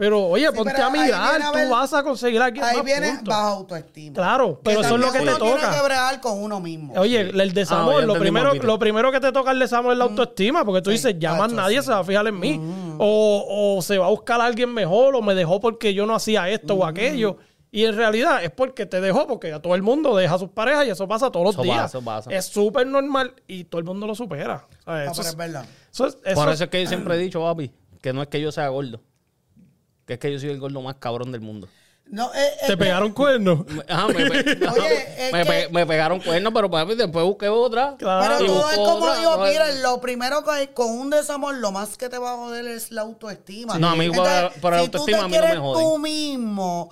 Pero 0.01 0.29
oye, 0.29 0.47
Sí, 0.49 0.57
ponte 0.57 0.73
pero 0.73 0.87
a 0.87 0.91
mirar, 0.91 1.43
tú 1.43 1.59
ver- 1.59 1.69
vas 1.69 1.93
a 1.93 2.03
conseguir 2.03 2.41
a 2.41 2.47
alguien 2.47 2.65
Ahí 2.65 2.77
más, 2.77 2.85
viene 2.87 3.09
punto. 3.17 3.31
baja 3.31 3.49
autoestima. 3.49 4.15
Claro, 4.15 4.59
pero 4.65 4.81
eso 4.81 4.95
es 4.95 5.01
lo 5.03 5.13
que 5.13 5.19
te 5.19 5.25
uno 5.25 5.37
tiene 5.37 5.61
toca. 5.61 5.75
que 5.77 5.83
bregar 5.83 6.21
con 6.23 6.43
uno 6.43 6.59
mismo. 6.59 6.95
Oye, 6.97 7.21
el 7.21 7.53
desamor, 7.53 8.03
Ah, 8.03 8.07
lo, 8.07 8.15
primero, 8.19 8.55
lo 8.55 8.79
primero 8.79 9.13
que 9.13 9.21
te 9.21 9.31
toca 9.31 9.51
el 9.51 9.59
desamor 9.59 9.93
es 9.93 9.99
la 9.99 10.05
autoestima, 10.05 10.65
porque 10.65 10.81
tú 10.81 10.89
dices, 10.89 11.17
ya 11.19 11.35
más 11.35 11.53
nadie 11.53 11.81
sí. 11.83 11.87
se 11.89 11.93
va 11.93 11.99
a 11.99 12.05
fijar 12.05 12.27
en 12.27 12.41
mí. 12.41 12.59
O, 12.97 13.77
o 13.77 13.83
se 13.83 13.99
va 13.99 14.07
a 14.07 14.09
buscar 14.09 14.41
a 14.41 14.47
alguien 14.47 14.73
mejor, 14.73 15.15
o 15.15 15.21
me 15.21 15.35
dejó 15.35 15.61
porque 15.61 15.93
yo 15.93 16.07
no 16.07 16.15
hacía 16.15 16.49
esto 16.49 16.77
o 16.77 16.87
aquello. 16.87 17.37
Y 17.71 17.85
en 17.85 17.95
realidad 17.95 18.43
es 18.43 18.51
porque 18.51 18.87
te 18.87 19.03
dejó, 19.03 19.27
porque 19.27 19.53
a 19.53 19.61
todo 19.61 19.75
el 19.75 19.83
mundo 19.83 20.17
deja 20.17 20.35
a 20.37 20.39
sus 20.39 20.49
parejas 20.49 20.87
y 20.87 20.91
eso 20.91 21.07
pasa 21.07 21.31
todos 21.31 21.45
los 21.45 21.55
Eso 21.57 21.63
días. 21.63 21.77
pasa, 21.77 21.99
eso 21.99 22.05
pasa. 22.05 22.31
Es 22.31 22.47
súper 22.47 22.87
normal 22.87 23.35
y 23.47 23.65
todo 23.65 23.79
el 23.81 23.85
mundo 23.85 24.07
lo 24.07 24.15
supera. 24.15 24.67
¿sabes? 24.83 25.05
No, 25.07 25.13
Eso 25.13 25.21
pero 25.21 25.23
es- 25.23 25.29
es 25.29 25.37
verdad. 25.37 25.65
eso 25.93 26.07
es- 26.07 26.17
eso 26.25 26.35
Por 26.41 26.49
es- 26.49 26.55
eso 26.55 26.65
es 26.65 26.71
que 26.71 26.83
yo 26.83 26.89
siempre 26.89 27.15
he 27.17 27.19
dicho, 27.19 27.41
papi, 27.43 27.71
que 28.01 28.15
no 28.15 28.23
es 28.23 28.29
que 28.29 28.41
yo 28.41 28.51
sea 28.51 28.67
gordo. 28.69 29.03
Que 30.11 30.14
es 30.14 30.18
que 30.18 30.33
yo 30.33 30.40
soy 30.40 30.49
el 30.51 30.59
gordo 30.59 30.83
más 30.83 30.96
cabrón 30.99 31.31
del 31.31 31.40
mundo. 31.40 31.68
No, 32.09 32.35
eh, 32.35 32.38
es 32.62 32.66
te 32.66 32.73
que- 32.73 32.77
pegaron 32.79 33.12
cuernos. 33.12 33.61
Ajá, 33.88 34.09
me, 34.09 34.14
pe- 34.14 34.27
Oye, 34.66 35.31
me, 35.33 35.44
que- 35.44 35.46
pe- 35.49 35.68
me 35.70 35.87
pegaron 35.87 36.18
cuernos, 36.18 36.53
pero 36.53 36.68
papi, 36.68 36.96
después 36.96 37.25
busqué 37.25 37.49
otra. 37.49 37.94
Claro. 37.96 38.25
Pero 38.38 38.53
todo 38.53 38.70
es 38.70 38.77
como 38.77 38.96
otra, 38.96 39.16
digo, 39.20 39.37
no, 39.37 39.44
mira, 39.44 39.70
lo 39.75 40.01
primero 40.01 40.42
que 40.42 40.51
hay 40.51 40.66
con 40.75 40.90
un 40.90 41.11
desamor, 41.11 41.55
lo 41.55 41.70
más 41.70 41.96
que 41.96 42.09
te 42.09 42.18
va 42.18 42.33
a 42.33 42.37
joder 42.38 42.66
es 42.66 42.90
la 42.90 43.03
autoestima. 43.03 43.79
No, 43.79 43.90
a 43.90 43.94
mí 43.94 44.11
por- 44.11 44.27
por 44.61 44.73
la 44.73 44.83
si 44.83 44.88
tú 44.88 44.99
autoestima 44.99 45.18
te 45.18 45.25
a 45.25 45.29
mí 45.29 45.37
no 45.46 45.55
me 45.55 45.61
jode. 45.61 45.83
tú 45.85 45.99
mismo, 45.99 46.90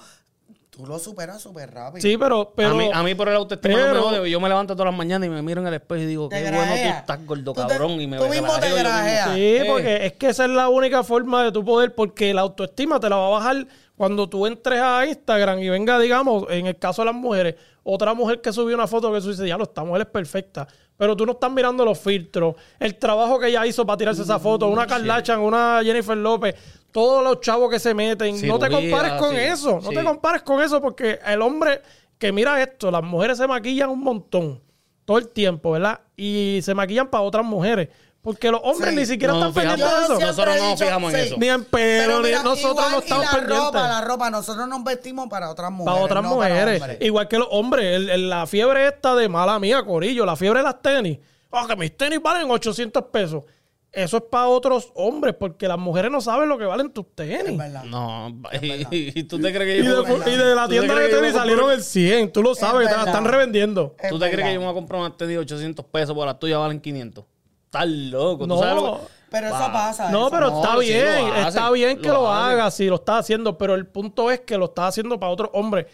tú 0.78 0.86
lo 0.86 0.98
superas 1.00 1.42
súper 1.42 1.72
rápido. 1.74 2.00
Sí, 2.00 2.16
pero... 2.16 2.52
pero 2.54 2.68
a, 2.70 2.74
mí, 2.74 2.88
a 2.94 3.02
mí 3.02 3.14
por 3.16 3.28
el 3.28 3.34
autoestima 3.34 3.74
no 3.74 3.80
pero- 3.80 3.94
me 4.10 4.16
jode. 4.18 4.30
Yo 4.30 4.38
me 4.40 4.48
levanto 4.48 4.74
todas 4.76 4.92
las 4.92 4.96
mañanas 4.96 5.26
y 5.26 5.30
me 5.30 5.42
miro 5.42 5.60
en 5.60 5.66
el 5.66 5.74
espejo 5.74 6.00
y 6.02 6.06
digo, 6.06 6.28
qué 6.28 6.40
bueno 6.52 6.72
tú 6.72 6.88
estás 6.88 7.26
gordo, 7.26 7.52
Tú 7.52 7.60
te- 7.62 7.66
cabrón. 7.68 8.00
y 8.00 8.06
me 8.06 8.16
tú 8.18 8.28
mismo 8.28 8.52
te 8.60 8.72
grajeas. 8.72 9.34
Sí, 9.34 9.40
Eh, 9.40 9.64
porque 9.68 10.06
es 10.06 10.12
que 10.12 10.28
esa 10.28 10.44
es 10.44 10.50
la 10.50 10.68
única 10.68 11.02
forma 11.02 11.42
de 11.42 11.50
tu 11.52 11.64
poder, 11.64 11.94
porque 11.96 12.32
la 12.32 12.42
autoestima 12.42 13.00
te 13.00 13.08
la 13.10 13.16
va 13.16 13.26
a 13.26 13.30
bajar 13.30 13.66
cuando 13.98 14.28
tú 14.28 14.46
entres 14.46 14.80
a 14.80 15.04
Instagram 15.06 15.58
y 15.58 15.68
venga, 15.68 15.98
digamos, 15.98 16.44
en 16.50 16.68
el 16.68 16.78
caso 16.78 17.02
de 17.02 17.06
las 17.06 17.14
mujeres, 17.16 17.56
otra 17.82 18.14
mujer 18.14 18.40
que 18.40 18.52
subió 18.52 18.76
una 18.76 18.86
foto 18.86 19.12
que 19.12 19.20
tú 19.20 19.30
dices, 19.30 19.46
ya 19.46 19.58
lo, 19.58 19.64
esta 19.64 19.82
mujer 19.82 20.02
es 20.02 20.08
perfecta. 20.08 20.68
Pero 20.96 21.16
tú 21.16 21.26
no 21.26 21.32
estás 21.32 21.50
mirando 21.50 21.84
los 21.84 21.98
filtros, 21.98 22.54
el 22.78 22.96
trabajo 22.96 23.40
que 23.40 23.48
ella 23.48 23.66
hizo 23.66 23.84
para 23.84 23.96
tirarse 23.96 24.22
esa 24.22 24.38
foto, 24.38 24.68
una 24.68 24.86
Kardashian, 24.86 25.40
una 25.40 25.80
Jennifer 25.82 26.16
López, 26.16 26.54
todos 26.92 27.24
los 27.24 27.40
chavos 27.40 27.70
que 27.70 27.80
se 27.80 27.92
meten. 27.92 28.46
no 28.46 28.58
te 28.60 28.70
compares 28.70 29.12
con 29.14 29.30
sí, 29.30 29.40
eso, 29.40 29.80
no 29.82 29.90
sí. 29.90 29.94
te 29.94 30.04
compares 30.04 30.42
con 30.42 30.62
eso 30.62 30.80
porque 30.80 31.18
el 31.26 31.42
hombre 31.42 31.82
que 32.18 32.30
mira 32.30 32.62
esto, 32.62 32.92
las 32.92 33.02
mujeres 33.02 33.36
se 33.38 33.48
maquillan 33.48 33.90
un 33.90 34.00
montón, 34.00 34.60
todo 35.04 35.18
el 35.18 35.28
tiempo, 35.28 35.72
¿verdad? 35.72 36.00
Y 36.16 36.60
se 36.62 36.72
maquillan 36.72 37.08
para 37.08 37.24
otras 37.24 37.44
mujeres. 37.44 37.88
Porque 38.20 38.50
los 38.50 38.60
hombres 38.64 38.90
Sí. 38.90 38.96
ni 38.96 39.06
siquiera 39.06 39.32
No 39.32 39.48
están 39.48 39.54
nos 39.54 39.62
fijamos. 39.62 39.80
pendientes 39.80 40.08
de 40.08 40.14
eso. 40.14 40.26
Nosotros 40.26 40.56
no 40.58 40.70
nos 40.70 40.80
fijamos 40.80 41.14
en 41.14 41.20
sí. 41.20 41.26
eso. 41.26 41.36
Ni 41.38 41.48
en 41.48 41.64
pelo, 41.64 42.02
Pero 42.04 42.16
ni 42.18 42.24
mira, 42.24 42.42
nosotros 42.42 42.70
igual, 42.72 42.90
no 42.90 42.96
y 42.96 43.00
estamos 43.00 43.24
la 43.24 43.30
pendientes. 43.30 43.58
ropa, 43.58 43.88
la 43.88 44.00
ropa, 44.02 44.30
nosotros 44.30 44.68
nos 44.68 44.84
vestimos 44.84 45.28
para 45.28 45.50
otras 45.50 45.70
mujeres. 45.70 45.92
para 45.94 46.04
otras 46.04 46.22
no 46.24 46.34
mujeres. 46.34 46.82
Igual 47.00 47.28
que 47.28 47.38
los 47.38 47.48
hombres. 47.50 47.96
El- 47.96 48.10
el- 48.10 48.28
la 48.28 48.46
fiebre 48.46 48.86
esta 48.88 49.14
de 49.14 49.28
mala 49.28 49.58
mía, 49.58 49.82
Corillo. 49.84 50.26
La 50.26 50.36
fiebre 50.36 50.58
de 50.58 50.64
las 50.64 50.82
tenis. 50.82 51.18
Oh, 51.50 51.66
que 51.66 51.76
mis 51.76 51.96
tenis 51.96 52.20
valen 52.20 52.50
800 52.50 53.04
pesos. 53.04 53.44
Eso 53.90 54.18
es 54.18 54.22
para 54.30 54.48
otros 54.48 54.92
hombres, 54.96 55.34
porque 55.38 55.66
las 55.66 55.78
mujeres 55.78 56.10
no 56.10 56.20
saben 56.20 56.46
lo 56.50 56.58
que 56.58 56.66
valen 56.66 56.90
tus 56.92 57.06
Es 57.06 57.14
tenis. 57.14 57.56
verdad. 57.56 57.84
No, 57.84 58.28
y, 58.60 59.18
y 59.20 59.22
tú 59.24 59.40
te 59.40 59.50
crees 59.54 59.78
Y 59.78 59.82
que 59.82 59.88
yo... 59.88 60.02
de, 60.02 60.30
y 60.30 60.36
de 60.36 60.54
la 60.54 60.64
¿Tú 60.64 60.68
te 60.68 60.78
tienda 60.80 60.94
de 60.96 61.08
tenis 61.08 61.32
salieron 61.32 61.70
el 61.70 61.82
100. 61.82 62.30
Tú 62.32 62.42
lo 62.42 62.54
sabes, 62.54 62.86
te 62.90 62.94
la 62.96 63.04
están 63.04 63.24
revendiendo. 63.24 63.94
Es 63.98 64.10
¿Tú 64.10 64.18
te 64.18 64.28
crees 64.30 64.46
que 64.46 64.54
yo 64.54 64.60
me 64.60 64.66
voy 64.66 64.72
a 64.72 64.74
comprar 64.74 65.00
una 65.00 65.16
tenis 65.16 65.36
de 65.36 65.38
800 65.38 65.86
pesos 65.86 66.14
porque 66.14 66.26
las 66.26 66.38
tuyas 66.38 66.58
valen 66.58 66.80
500? 66.80 67.24
Estás 67.68 67.86
loco. 67.86 68.44
¿Tú 68.44 68.46
No. 68.46 68.58
sabes 68.58 68.82
lo 68.82 68.92
que- 68.94 69.06
Pero 69.30 69.46
eso 69.48 69.72
pasa. 69.72 70.10
No, 70.10 70.22
eso 70.22 70.30
pero 70.30 70.50
no, 70.50 70.62
está 70.62 70.76
bien, 70.78 71.34
está 71.46 71.70
bien 71.70 71.98
que 72.00 72.08
lo 72.08 72.14
lo, 72.22 72.32
haga, 72.32 72.70
si 72.70 72.86
lo 72.86 72.94
está 72.94 73.18
haciendo, 73.18 73.58
pero 73.58 73.74
el 73.74 73.86
punto 73.86 74.30
es 74.30 74.40
que 74.40 74.56
lo 74.56 74.64
está 74.66 74.86
haciendo 74.86 75.20
para 75.20 75.30
otros 75.32 75.50
hombres. 75.52 75.84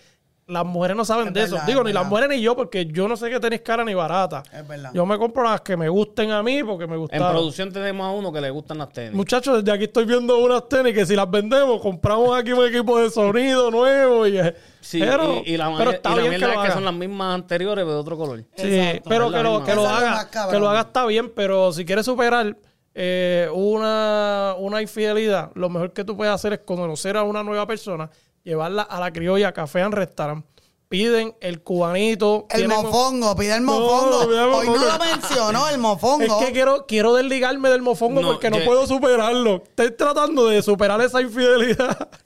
Las 0.47 0.67
mujeres 0.67 0.95
no 0.97 1.05
saben 1.07 1.29
Es 1.29 1.35
de 1.35 1.43
eso. 1.45 1.59
Digo, 1.67 1.81
es 1.81 1.87
ni 1.87 1.93
las 1.95 2.07
mujeres 2.07 2.29
ni 2.29 2.41
yo, 2.43 2.55
porque 2.55 2.85
yo 2.87 3.09
no 3.09 3.17
sé 3.17 3.31
que 3.31 3.41
tenis 3.41 3.63
cara 3.63 3.83
ni 3.83 3.95
barata. 3.95 4.43
Es 4.53 4.67
verdad. 4.69 4.91
Yo 4.93 5.07
me 5.07 5.17
compro 5.17 5.43
las 5.43 5.63
que 5.63 5.75
me 5.77 5.89
gusten 5.89 6.33
a 6.33 6.43
mí 6.43 6.63
porque 6.63 6.87
me 6.87 6.95
En 6.95 7.01
gustan. 7.01 7.31
producción 7.31 7.73
tenemos 7.73 8.07
a 8.07 8.11
uno 8.11 8.31
que 8.31 8.41
le 8.43 8.51
gustan 8.51 8.77
las 8.77 8.91
tenis. 8.91 9.15
Muchachos, 9.15 9.57
desde 9.65 9.73
aquí 9.75 9.85
estoy 9.85 10.05
viendo 10.05 10.37
unas 10.39 10.69
tenis 10.69 10.93
que 10.93 11.07
si 11.07 11.17
las 11.17 11.31
vendemos, 11.31 11.81
compramos 11.81 12.37
aquí 12.39 12.53
un 12.53 12.67
equipo 12.67 12.99
de 13.01 13.11
sonido 13.11 13.71
nuevo. 13.71 14.27
Y, 14.27 14.39
Sí, 14.83 15.01
pero, 15.01 15.41
y, 15.47 15.55
y 15.55 15.57
la, 15.57 15.75
pero 15.79 15.93
está 15.93 16.11
y 16.13 16.17
la 16.17 16.21
bien 16.21 16.33
que 16.33 16.39
mierda 16.41 16.47
lo 16.49 16.53
es 16.53 16.59
que 16.59 16.67
haga. 16.67 16.75
son 16.75 16.85
las 16.85 16.93
mismas 16.95 17.35
anteriores, 17.35 17.83
pero 17.85 17.95
de 17.95 18.01
otro 18.01 18.17
color. 18.19 18.45
Sí, 18.55 18.67
Exacto. 18.75 19.09
pero 19.09 19.31
que 19.31 19.43
lo, 19.43 19.65
que 19.65 19.75
lo 19.75 19.89
haga, 19.89 20.29
que 20.51 20.59
lo 20.59 20.69
haga 20.69 20.81
está 20.83 21.07
bien, 21.07 21.33
pero 21.35 21.73
si 21.73 21.87
quieres 21.87 22.05
superar 22.05 22.55
eh, 22.95 23.49
una, 23.55 24.55
una 24.59 24.83
infidelidad, 24.83 25.51
lo 25.55 25.71
mejor 25.71 25.95
que 25.95 26.05
tú 26.05 26.15
puedes 26.19 26.35
hacer 26.35 26.53
es 26.53 26.59
conocer 26.61 27.17
a 27.17 27.23
una 27.23 27.43
nueva 27.43 27.67
persona, 27.67 28.11
llevarla 28.45 28.83
a 28.83 29.01
la 29.01 29.13
criolla 29.13 29.53
Café 29.53 29.83
and 29.83 29.95
Restaurant. 29.95 30.45
Piden 30.89 31.35
el 31.41 31.63
cubanito. 31.63 32.47
El 32.51 32.69
mofongo, 32.69 33.35
pide 33.35 33.57
el 33.57 33.65
No, 33.65 33.81
mofongo. 33.81 34.19
Hoy 34.59 34.67
no 34.69 34.77
lo 34.77 34.99
mencionó, 34.99 35.67
el 35.69 35.75
Es 35.75 35.81
mofongo. 35.81 36.39
que 36.39 36.53
quiero, 36.53 36.87
quiero 36.87 37.15
desligarme 37.15 37.71
del 37.71 37.83
mofongo 37.83 38.21
No, 38.21 38.29
porque 38.29 38.51
no 38.51 38.59
yo- 38.59 38.65
puedo 38.65 38.87
superarlo. 38.87 39.63
Estoy 39.65 39.91
tratando 39.97 40.47
de 40.47 40.63
superar 40.63 41.01
esa 41.01 41.21
infidelidad. 41.21 42.09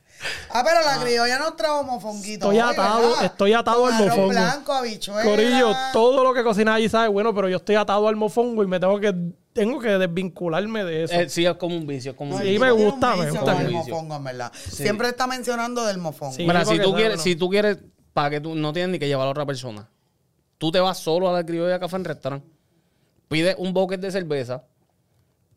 Ah, 0.51 0.63
pero 0.65 0.81
la 0.85 1.01
criolla 1.03 1.39
nos 1.39 1.57
trajo 1.57 1.85
mofonguito. 1.85 2.51
Estoy 2.51 2.57
hoy, 2.57 2.73
atado, 2.73 3.09
¿verdad? 3.11 3.25
estoy 3.25 3.53
atado 3.53 3.83
Con 3.83 3.93
al 3.93 4.03
arroz 4.03 4.09
mofongo. 4.17 4.29
blanco, 4.31 4.73
habichuela. 4.73 5.23
Corillo, 5.23 5.73
todo 5.93 6.25
lo 6.25 6.35
que 6.35 6.43
cocinas 6.43 6.75
allí 6.77 6.89
sabe 6.89 7.09
bueno, 7.09 7.35
pero 7.35 7.49
yo 7.49 7.59
estoy 7.59 7.77
atado 7.77 8.09
al 8.09 8.17
mofongo 8.17 8.63
y 8.63 8.67
me 8.67 8.81
tengo 8.81 8.99
que, 8.99 9.15
tengo 9.53 9.79
que 9.79 9.91
desvincularme 9.91 10.85
de 10.85 11.05
eso. 11.05 11.15
Eh, 11.15 11.29
sí, 11.29 11.47
es 11.47 11.55
como 11.55 11.77
un 11.77 11.87
vicio. 11.87 12.13
Es 12.13 12.17
como 12.17 12.33
un 12.35 12.39
No, 12.39 12.43
Sí, 12.45 12.51
vicio. 12.51 12.61
me 12.65 12.71
gusta, 12.73 13.17
me 13.17 13.25
vicio 13.27 13.41
gusta 13.41 13.53
con 13.55 13.67
el 13.67 13.71
mofongo, 13.73 14.17
en 14.17 14.25
verdad. 14.25 14.53
Siempre 14.55 15.09
está 15.09 15.27
mencionando 15.27 15.85
del 15.85 15.99
mofongo. 15.99 16.35
Sí. 16.35 16.43
Mira, 16.47 16.61
si 16.65 16.67
porque 16.67 16.83
tú, 16.83 16.91
sabe, 16.91 17.01
quieres, 17.03 17.17
¿no? 17.19 17.23
si 17.23 17.37
tú 17.37 17.49
quieres, 17.49 17.79
para 18.13 18.31
que 18.31 18.41
tú 18.41 18.55
no 18.55 18.73
tienes 18.73 18.91
ni 18.91 18.99
que 18.99 19.07
llevar 19.07 19.29
a 19.29 19.31
otra 19.31 19.47
persona, 19.47 19.89
tú 20.59 20.73
te 20.73 20.81
vas 20.81 20.99
solo 20.99 21.29
a 21.29 21.33
la 21.33 21.45
criolla 21.47 21.79
café 21.79 21.95
en 21.97 22.05
restaurante, 22.05 22.49
pides 23.29 23.55
un 23.59 23.73
bucket 23.73 24.01
de 24.01 24.11
cerveza, 24.11 24.65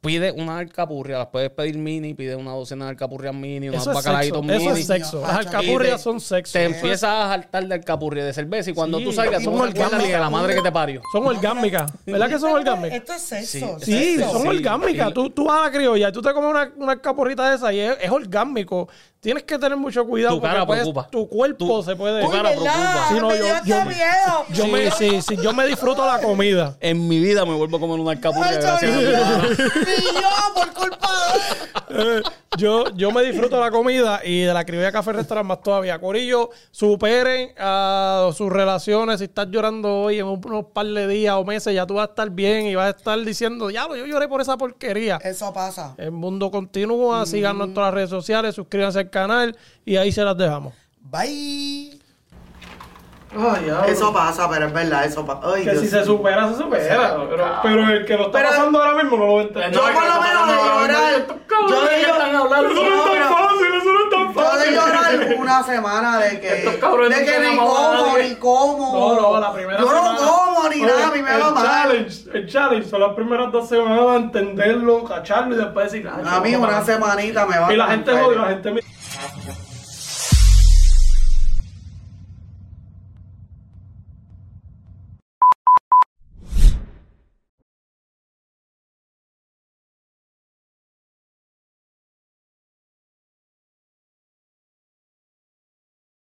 pides 0.02 0.34
una 0.36 0.58
alcapurria, 0.58 1.20
las 1.20 1.28
puedes 1.28 1.52
pedir 1.52 1.78
mini, 1.78 2.16
pides 2.16 2.36
una 2.36 2.52
docena 2.54 2.86
de 2.86 2.92
alcapurrias 2.92 3.36
mini, 3.36 3.68
Eso 3.68 3.76
sexo. 3.82 3.94
bacalaitos 3.94 4.44
Eso 4.50 4.60
mini. 4.70 4.80
es 4.80 4.88
sexo. 4.88 5.22
Las 5.22 5.38
alcapurrias 5.38 5.98
te- 5.98 6.04
son 6.04 6.20
sexo. 6.20 6.54
Te 6.54 6.66
Eso 6.66 6.76
empiezas 6.76 7.04
a 7.12 7.30
saltar 7.30 7.68
de 7.68 7.74
alcapurria 7.76 8.26
de 8.26 8.34
cerveza 8.34 8.72
y 8.72 8.74
cuando 8.74 8.98
Sí, 8.98 9.04
tú 9.06 9.12
salgas, 9.12 9.44
son 9.44 9.54
de 9.54 9.62
orgánicas. 9.62 10.20
la 10.20 10.30
madre 10.32 10.56
que 10.56 10.62
te 10.64 10.72
parió. 10.72 11.02
Son 11.12 11.24
orgánicas. 11.28 11.92
¿Verdad 12.04 12.30
que 12.30 12.40
son 12.40 12.52
orgánicas? 12.52 12.98
Esto 12.98 13.14
es 13.14 13.22
sexo. 13.22 13.78
Sí, 13.80 13.86
Sí, 13.94 14.16
sexo. 14.18 14.32
son 14.40 14.48
orgánicas. 14.48 15.08
sí. 15.10 15.14
Tú, 15.14 15.30
tú 15.30 15.46
vas 15.46 15.60
a 15.62 15.66
la 15.66 15.72
criolla 15.72 16.10
y 16.10 16.12
tú 16.12 16.22
te 16.24 16.34
comes 16.34 16.50
una, 16.50 16.72
una 16.78 16.92
alcapurrita 16.94 17.48
de 17.52 17.56
esa 17.58 17.72
y 17.72 17.80
es, 17.80 17.96
es 18.02 18.10
orgánico. 18.10 18.90
Tienes 19.22 19.44
que 19.44 19.60
tener 19.60 19.78
mucho 19.78 20.04
cuidado 20.04 20.34
Tu 20.36 20.42
cara 20.42 20.66
porque 20.66 20.82
puedes- 20.82 20.82
preocupa. 20.84 21.08
tu 21.12 21.30
cuerpo 21.30 21.68
Tu- 21.78 21.84
se 21.84 21.96
puede... 21.96 22.24
tu 22.24 22.32
cara 22.32 22.50
preocupa. 22.50 23.06
Sí, 23.10 23.16
no, 23.20 23.28
me 23.30 23.38
yo- 23.38 23.46
yo- 23.66 23.86
miedo. 23.86 24.46
Yo 24.50 24.68
me, 24.68 24.90
sí, 24.90 25.22
sí, 25.22 25.38
yo 25.38 25.54
me 25.54 25.68
disfruto 25.68 26.04
la 26.06 26.20
comida. 26.20 26.76
En 26.82 27.08
mi 27.08 27.20
vida 27.20 27.46
me 27.46 27.54
vuelvo 27.54 27.78
a 27.78 27.80
comer 27.80 28.00
una 28.00 28.12
alcapurria 28.14 28.54
gracias. 28.54 28.92
Y 28.92 30.16
yo, 30.22 30.30
por 30.56 30.74
culpa 30.74 31.08
de 31.90 32.20
Eh, 32.20 32.22
yo, 32.58 32.86
yo 32.96 33.12
me 33.12 33.22
disfruto 33.24 33.60
la 33.60 33.70
comida 33.70 34.22
y 34.26 34.42
de 34.42 34.54
la 34.54 34.66
criolla 34.66 34.92
café 34.92 35.12
restaurant 35.14 35.48
más 35.48 35.62
todavía. 35.62 36.00
Corillo, 36.00 36.50
superen 36.72 37.52
a 37.58 38.30
sus 38.36 38.50
relaciones. 38.52 39.20
Si 39.20 39.26
estás 39.26 39.48
llorando 39.52 40.02
hoy 40.04 40.20
en 40.20 40.26
unos 40.26 40.66
par 40.74 40.86
de 40.86 41.08
días 41.08 41.36
o 41.36 41.44
meses, 41.46 41.74
ya 41.76 41.86
tú 41.86 41.94
vas 41.96 42.08
a 42.08 42.12
estar 42.12 42.30
bien 42.30 42.66
y 42.66 42.76
vas 42.76 42.88
a 42.94 42.98
estar 42.98 43.20
diciendo, 43.20 43.70
ya 43.70 43.88
yo 43.90 44.06
lloré 44.06 44.28
por 44.28 44.42
esa 44.42 44.58
porquería. 44.58 45.18
Eso 45.24 45.54
pasa. 45.54 45.94
El 45.98 46.12
mundo 46.12 46.50
continúa, 46.50 47.26
síganos 47.26 47.68
en 47.68 47.74
todas 47.74 47.88
las 47.88 47.94
redes 47.94 48.10
sociales, 48.10 48.56
suscríbanse 48.56 49.00
al 49.00 49.10
canal 49.12 49.56
y 49.86 49.98
ahí 49.98 50.12
se 50.12 50.24
las 50.24 50.36
dejamos. 50.38 50.74
Bye. 51.02 52.00
Ay, 53.34 53.72
Eso 53.88 54.12
pasa, 54.12 54.50
pero 54.50 54.68
es 54.68 54.74
verdad, 54.74 55.06
eso 55.06 55.26
pasa. 55.26 55.40
Ay, 55.56 55.64
que 55.64 55.72
Dios 55.72 55.84
si 55.84 55.88
se 55.90 56.04
supera, 56.04 56.50
se 56.50 56.58
supera. 56.58 57.16
Pero, 57.30 57.60
pero 57.64 57.90
el 57.90 58.06
que 58.06 58.18
lo 58.18 58.26
está 58.26 58.40
Pero- 58.40 58.50
pasando 58.50 58.84
ahora 58.84 59.02
mismo 59.04 59.18
no 59.18 59.26
lo 59.26 59.34
va 59.36 59.40
a 59.40 59.44
entender. 59.44 59.72
Yo 59.72 59.82
por 59.82 59.94
lo 59.94 60.22
menos 60.22 60.48
de 60.48 60.54
llorar. 60.54 61.28
Yo 61.70 61.82
de 61.86 62.02
llorar. 62.02 62.66
Eso 62.66 62.74
no 62.84 63.14
es 63.14 63.20
tan 63.22 63.34
fácil, 63.34 63.74
eso 63.74 63.94
no 63.94 64.00
es 64.04 64.10
tan 64.10 64.20
Yo 64.22 64.28
de 64.28 64.34
fácil. 64.34 64.74
llorar 64.76 65.36
una 65.40 65.64
semana 65.64 66.18
de 66.20 66.40
que, 66.42 66.48
de 66.50 67.26
que 67.26 67.40
ni 67.50 67.58
como, 67.58 68.18
ni 68.18 68.36
como. 68.36 69.16
No, 69.16 69.22
no, 69.22 69.40
la 69.40 69.54
primera 69.54 69.80
Yo 69.80 69.88
semana. 69.88 70.12
no 70.12 70.28
como 70.56 70.70
ni 70.70 70.82
nada, 70.82 71.08
a 71.08 71.12
mí 71.12 71.22
me 71.22 71.34
el 71.36 71.42
va 71.42 71.52
mal. 71.52 71.66
challenge, 71.66 72.30
el 72.34 72.50
challenge 72.50 72.90
son 72.90 73.00
las 73.00 73.14
primeras 73.14 73.50
dos 73.54 73.70
semanas 73.70 74.00
a 74.10 74.16
entenderlo, 74.18 75.06
cacharlo 75.06 75.56
y 75.56 75.58
después 75.58 75.90
decir, 75.90 76.10
"Ay, 76.14 76.24
A 76.28 76.40
mí 76.42 76.54
una 76.56 76.84
semanita 76.84 77.46
me 77.46 77.58
va 77.60 77.72
Y 77.74 77.78
la 77.78 77.88
gente 77.88 78.12
jode, 78.12 78.36
la 78.36 78.48
gente 78.50 78.72
me- 78.72 78.82
Thank 79.22 79.46
you. 79.46 79.61